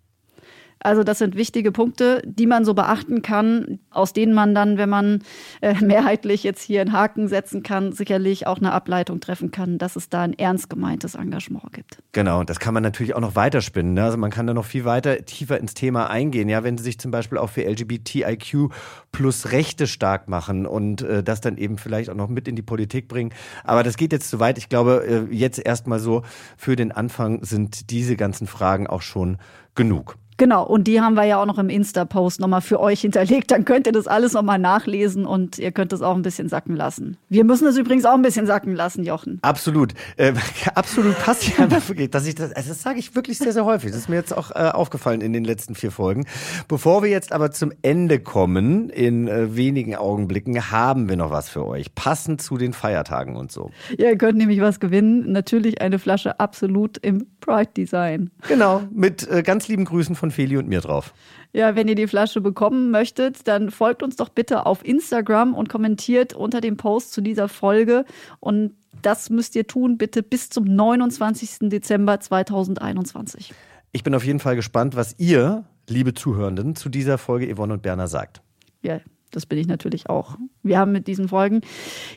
Also 0.80 1.02
das 1.02 1.18
sind 1.18 1.36
wichtige 1.36 1.72
Punkte, 1.72 2.22
die 2.24 2.46
man 2.46 2.64
so 2.64 2.74
beachten 2.74 3.22
kann, 3.22 3.78
aus 3.90 4.12
denen 4.12 4.34
man 4.34 4.54
dann, 4.54 4.78
wenn 4.78 4.88
man 4.88 5.22
äh, 5.60 5.74
mehrheitlich 5.84 6.42
jetzt 6.42 6.62
hier 6.62 6.80
einen 6.80 6.92
Haken 6.92 7.28
setzen 7.28 7.62
kann, 7.62 7.92
sicherlich 7.92 8.46
auch 8.46 8.58
eine 8.58 8.72
Ableitung 8.72 9.20
treffen 9.20 9.50
kann, 9.50 9.78
dass 9.78 9.96
es 9.96 10.08
da 10.08 10.22
ein 10.22 10.34
ernst 10.34 10.70
gemeintes 10.70 11.14
Engagement 11.14 11.72
gibt. 11.72 11.98
Genau, 12.12 12.44
das 12.44 12.60
kann 12.60 12.74
man 12.74 12.82
natürlich 12.82 13.14
auch 13.14 13.20
noch 13.20 13.34
weiterspinnen. 13.34 13.94
Ne? 13.94 14.04
Also 14.04 14.18
man 14.18 14.30
kann 14.30 14.46
da 14.46 14.54
noch 14.54 14.64
viel 14.64 14.84
weiter 14.84 15.24
tiefer 15.24 15.58
ins 15.58 15.74
Thema 15.74 16.10
eingehen. 16.10 16.48
Ja, 16.48 16.62
wenn 16.62 16.78
Sie 16.78 16.84
sich 16.84 16.98
zum 16.98 17.10
Beispiel 17.10 17.38
auch 17.38 17.50
für 17.50 17.64
LGBTIQ 17.64 18.70
plus 19.12 19.52
Rechte 19.52 19.86
stark 19.86 20.28
machen 20.28 20.66
und 20.66 21.02
äh, 21.02 21.22
das 21.22 21.40
dann 21.40 21.56
eben 21.56 21.78
vielleicht 21.78 22.10
auch 22.10 22.14
noch 22.14 22.28
mit 22.28 22.48
in 22.48 22.56
die 22.56 22.62
Politik 22.62 23.08
bringen. 23.08 23.32
Aber 23.64 23.82
das 23.82 23.96
geht 23.96 24.12
jetzt 24.12 24.30
zu 24.30 24.40
weit. 24.40 24.58
Ich 24.58 24.68
glaube, 24.68 25.26
äh, 25.30 25.34
jetzt 25.34 25.58
erstmal 25.58 25.98
so 25.98 26.22
für 26.56 26.76
den 26.76 26.92
Anfang 26.92 27.42
sind 27.44 27.90
diese 27.90 28.16
ganzen 28.16 28.46
Fragen 28.46 28.86
auch 28.86 29.02
schon 29.02 29.38
genug. 29.74 30.16
Genau, 30.38 30.64
und 30.66 30.84
die 30.84 31.00
haben 31.00 31.14
wir 31.14 31.24
ja 31.24 31.40
auch 31.40 31.46
noch 31.46 31.58
im 31.58 31.70
Insta-Post 31.70 32.40
nochmal 32.40 32.60
für 32.60 32.78
euch 32.78 33.00
hinterlegt. 33.00 33.50
Dann 33.50 33.64
könnt 33.64 33.86
ihr 33.86 33.92
das 33.92 34.06
alles 34.06 34.34
nochmal 34.34 34.58
nachlesen 34.58 35.24
und 35.24 35.58
ihr 35.58 35.72
könnt 35.72 35.92
es 35.92 36.02
auch 36.02 36.14
ein 36.14 36.22
bisschen 36.22 36.48
sacken 36.48 36.76
lassen. 36.76 37.16
Wir 37.28 37.44
müssen 37.44 37.66
es 37.66 37.76
übrigens 37.76 38.04
auch 38.04 38.14
ein 38.14 38.22
bisschen 38.22 38.46
sacken 38.46 38.74
lassen, 38.74 39.04
Jochen. 39.04 39.38
Absolut. 39.42 39.94
Äh, 40.16 40.34
absolut 40.74 41.18
passt 41.18 41.56
ja, 41.56 41.66
dass 41.66 42.26
ich 42.26 42.34
das, 42.34 42.52
also 42.52 42.68
das 42.68 42.82
sage 42.82 42.98
ich 42.98 43.14
wirklich 43.14 43.38
sehr, 43.38 43.52
sehr 43.52 43.64
häufig. 43.64 43.90
Das 43.90 44.00
ist 44.00 44.08
mir 44.08 44.16
jetzt 44.16 44.36
auch 44.36 44.50
äh, 44.50 44.70
aufgefallen 44.72 45.20
in 45.22 45.32
den 45.32 45.44
letzten 45.44 45.74
vier 45.74 45.90
Folgen. 45.90 46.26
Bevor 46.68 47.02
wir 47.02 47.10
jetzt 47.10 47.32
aber 47.32 47.50
zum 47.50 47.72
Ende 47.82 48.20
kommen, 48.20 48.90
in 48.90 49.28
äh, 49.28 49.56
wenigen 49.56 49.96
Augenblicken, 49.96 50.70
haben 50.70 51.08
wir 51.08 51.16
noch 51.16 51.30
was 51.30 51.48
für 51.48 51.66
euch. 51.66 51.94
Passend 51.94 52.42
zu 52.42 52.58
den 52.58 52.72
Feiertagen 52.72 53.36
und 53.36 53.50
so. 53.50 53.70
Ja, 53.96 54.10
ihr 54.10 54.18
könnt 54.18 54.38
nämlich 54.38 54.60
was 54.60 54.80
gewinnen. 54.80 55.32
Natürlich 55.32 55.80
eine 55.80 55.98
Flasche 55.98 56.38
absolut 56.40 56.98
im 56.98 57.26
Pride-Design. 57.40 58.30
Genau, 58.48 58.82
mit 58.92 59.28
äh, 59.30 59.42
ganz 59.42 59.68
lieben 59.68 59.84
Grüßen 59.84 60.14
von 60.14 60.25
Feli 60.30 60.56
und 60.56 60.68
mir 60.68 60.80
drauf. 60.80 61.14
Ja, 61.52 61.74
wenn 61.74 61.88
ihr 61.88 61.94
die 61.94 62.06
Flasche 62.06 62.40
bekommen 62.40 62.90
möchtet, 62.90 63.48
dann 63.48 63.70
folgt 63.70 64.02
uns 64.02 64.16
doch 64.16 64.28
bitte 64.28 64.66
auf 64.66 64.84
Instagram 64.84 65.54
und 65.54 65.68
kommentiert 65.68 66.34
unter 66.34 66.60
dem 66.60 66.76
Post 66.76 67.12
zu 67.12 67.20
dieser 67.20 67.48
Folge. 67.48 68.04
Und 68.40 68.74
das 69.02 69.30
müsst 69.30 69.56
ihr 69.56 69.66
tun, 69.66 69.98
bitte 69.98 70.22
bis 70.22 70.50
zum 70.50 70.64
29. 70.64 71.70
Dezember 71.70 72.20
2021. 72.20 73.52
Ich 73.92 74.02
bin 74.02 74.14
auf 74.14 74.24
jeden 74.24 74.40
Fall 74.40 74.56
gespannt, 74.56 74.96
was 74.96 75.18
ihr, 75.18 75.64
liebe 75.88 76.12
Zuhörenden, 76.12 76.76
zu 76.76 76.88
dieser 76.88 77.18
Folge 77.18 77.54
Yvonne 77.54 77.74
und 77.74 77.82
Berner 77.82 78.08
sagt. 78.08 78.42
Ja, 78.82 79.00
das 79.30 79.46
bin 79.46 79.58
ich 79.58 79.66
natürlich 79.66 80.08
auch. 80.08 80.36
Wir 80.62 80.78
haben 80.78 80.92
mit 80.92 81.06
diesen 81.06 81.28
Folgen 81.28 81.60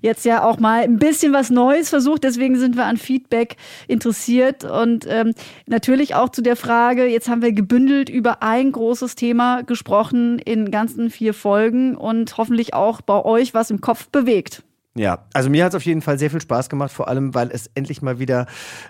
jetzt 0.01 0.25
ja 0.25 0.43
auch 0.43 0.59
mal 0.59 0.83
ein 0.83 0.99
bisschen 0.99 1.33
was 1.33 1.49
Neues 1.49 1.89
versucht. 1.89 2.23
Deswegen 2.23 2.57
sind 2.57 2.75
wir 2.75 2.85
an 2.85 2.97
Feedback 2.97 3.57
interessiert. 3.87 4.63
Und 4.63 5.05
ähm, 5.09 5.33
natürlich 5.65 6.15
auch 6.15 6.29
zu 6.29 6.41
der 6.41 6.55
Frage, 6.55 7.05
jetzt 7.05 7.27
haben 7.27 7.41
wir 7.41 7.51
gebündelt 7.51 8.09
über 8.09 8.41
ein 8.43 8.71
großes 8.71 9.15
Thema 9.15 9.63
gesprochen 9.63 10.39
in 10.39 10.71
ganzen 10.71 11.09
vier 11.09 11.33
Folgen 11.33 11.95
und 11.95 12.37
hoffentlich 12.37 12.73
auch 12.73 13.01
bei 13.01 13.23
euch 13.25 13.53
was 13.53 13.71
im 13.71 13.81
Kopf 13.81 14.07
bewegt. 14.09 14.63
Ja, 14.99 15.19
also 15.31 15.49
mir 15.49 15.63
hat 15.63 15.71
es 15.71 15.75
auf 15.75 15.85
jeden 15.85 16.01
Fall 16.01 16.19
sehr 16.19 16.29
viel 16.29 16.41
Spaß 16.41 16.67
gemacht, 16.67 16.91
vor 16.91 17.07
allem 17.07 17.33
weil 17.33 17.51
es 17.51 17.71
endlich 17.73 18.01
mal 18.01 18.19
wieder 18.19 18.47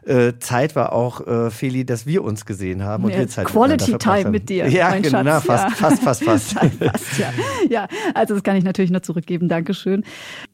äh, 0.07 0.33
Zeit 0.39 0.75
war, 0.75 0.91
auch 0.91 1.27
äh, 1.27 1.51
Feli, 1.51 1.85
dass 1.85 2.07
wir 2.07 2.23
uns 2.23 2.47
gesehen 2.47 2.83
haben 2.83 3.03
und 3.03 3.11
ja, 3.11 3.19
wir 3.19 3.27
Zeit 3.27 3.45
Quality 3.45 3.95
Time 3.99 4.31
mit 4.31 4.49
dir. 4.49 4.67
Ja, 4.67 4.97
genau, 4.97 5.23
Schatz, 5.23 5.45
fast, 5.45 5.69
ja. 5.69 5.69
fast, 5.69 6.03
fast, 6.03 6.23
fast, 6.23 6.53
fast. 6.53 7.19
ja. 7.19 7.31
ja, 7.69 7.87
also 8.15 8.33
das 8.33 8.41
kann 8.41 8.55
ich 8.55 8.63
natürlich 8.63 8.89
nur 8.89 9.03
zurückgeben. 9.03 9.49
Dankeschön. 9.49 10.03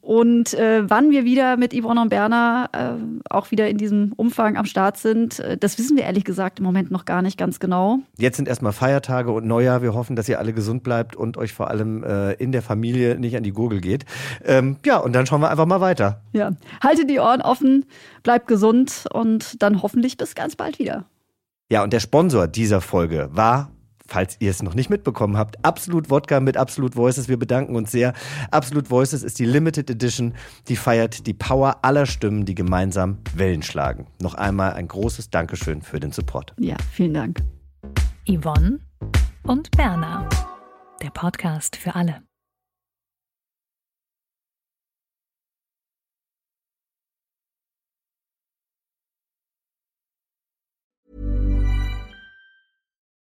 Und 0.02 0.52
äh, 0.52 0.82
wann 0.90 1.10
wir 1.10 1.24
wieder 1.24 1.56
mit 1.56 1.72
Yvonne 1.72 2.02
und 2.02 2.10
Berner 2.10 2.68
äh, 2.74 3.30
auch 3.30 3.50
wieder 3.50 3.70
in 3.70 3.78
diesem 3.78 4.12
Umfang 4.14 4.58
am 4.58 4.66
Start 4.66 4.98
sind, 4.98 5.40
äh, 5.40 5.56
das 5.56 5.78
wissen 5.78 5.96
wir 5.96 6.04
ehrlich 6.04 6.24
gesagt 6.24 6.58
im 6.58 6.66
Moment 6.66 6.90
noch 6.90 7.06
gar 7.06 7.22
nicht 7.22 7.38
ganz 7.38 7.60
genau. 7.60 8.00
Jetzt 8.18 8.36
sind 8.36 8.46
erstmal 8.46 8.72
Feiertage 8.72 9.32
und 9.32 9.46
Neujahr. 9.46 9.80
Wir 9.80 9.94
hoffen, 9.94 10.16
dass 10.16 10.28
ihr 10.28 10.38
alle 10.38 10.52
gesund 10.52 10.82
bleibt 10.82 11.16
und 11.16 11.38
euch 11.38 11.54
vor 11.54 11.70
allem 11.70 12.04
äh, 12.04 12.32
in 12.34 12.52
der 12.52 12.60
Familie 12.60 13.18
nicht 13.18 13.38
an 13.38 13.42
die 13.42 13.52
Gurgel 13.52 13.80
geht. 13.80 14.04
Ähm, 14.44 14.76
ja, 14.84 14.98
und 14.98 15.14
dann 15.14 15.24
schauen 15.24 15.40
wir 15.40 15.45
einfach 15.50 15.66
mal 15.66 15.80
weiter. 15.80 16.22
Ja, 16.32 16.52
haltet 16.82 17.10
die 17.10 17.18
Ohren 17.18 17.42
offen, 17.42 17.84
bleibt 18.22 18.46
gesund 18.46 19.04
und 19.12 19.62
dann 19.62 19.82
hoffentlich 19.82 20.16
bis 20.16 20.34
ganz 20.34 20.56
bald 20.56 20.78
wieder. 20.78 21.06
Ja, 21.70 21.82
und 21.82 21.92
der 21.92 22.00
Sponsor 22.00 22.46
dieser 22.46 22.80
Folge 22.80 23.28
war 23.32 23.70
falls 24.08 24.36
ihr 24.40 24.50
es 24.50 24.62
noch 24.62 24.74
nicht 24.74 24.90
mitbekommen 24.90 25.36
habt, 25.36 25.64
Absolut 25.64 26.10
Wodka 26.10 26.40
mit 26.40 26.56
Absolut 26.56 26.96
Voices. 26.96 27.28
Wir 27.28 27.38
bedanken 27.38 27.76
uns 27.76 27.92
sehr. 27.92 28.12
Absolut 28.50 28.90
Voices 28.90 29.22
ist 29.22 29.38
die 29.38 29.44
Limited 29.44 29.90
Edition, 29.90 30.34
die 30.68 30.76
feiert 30.76 31.26
die 31.26 31.34
Power 31.34 31.78
aller 31.82 32.06
Stimmen, 32.06 32.44
die 32.44 32.54
gemeinsam 32.54 33.18
Wellen 33.34 33.62
schlagen. 33.62 34.06
Noch 34.20 34.34
einmal 34.34 34.74
ein 34.74 34.88
großes 34.88 35.30
Dankeschön 35.30 35.82
für 35.82 36.00
den 36.00 36.12
Support. 36.12 36.54
Ja, 36.58 36.76
vielen 36.92 37.14
Dank. 37.14 37.42
Yvonne 38.28 38.80
und 39.44 39.70
Berna. 39.76 40.28
Der 41.02 41.10
Podcast 41.10 41.76
für 41.76 41.94
alle. 41.94 42.22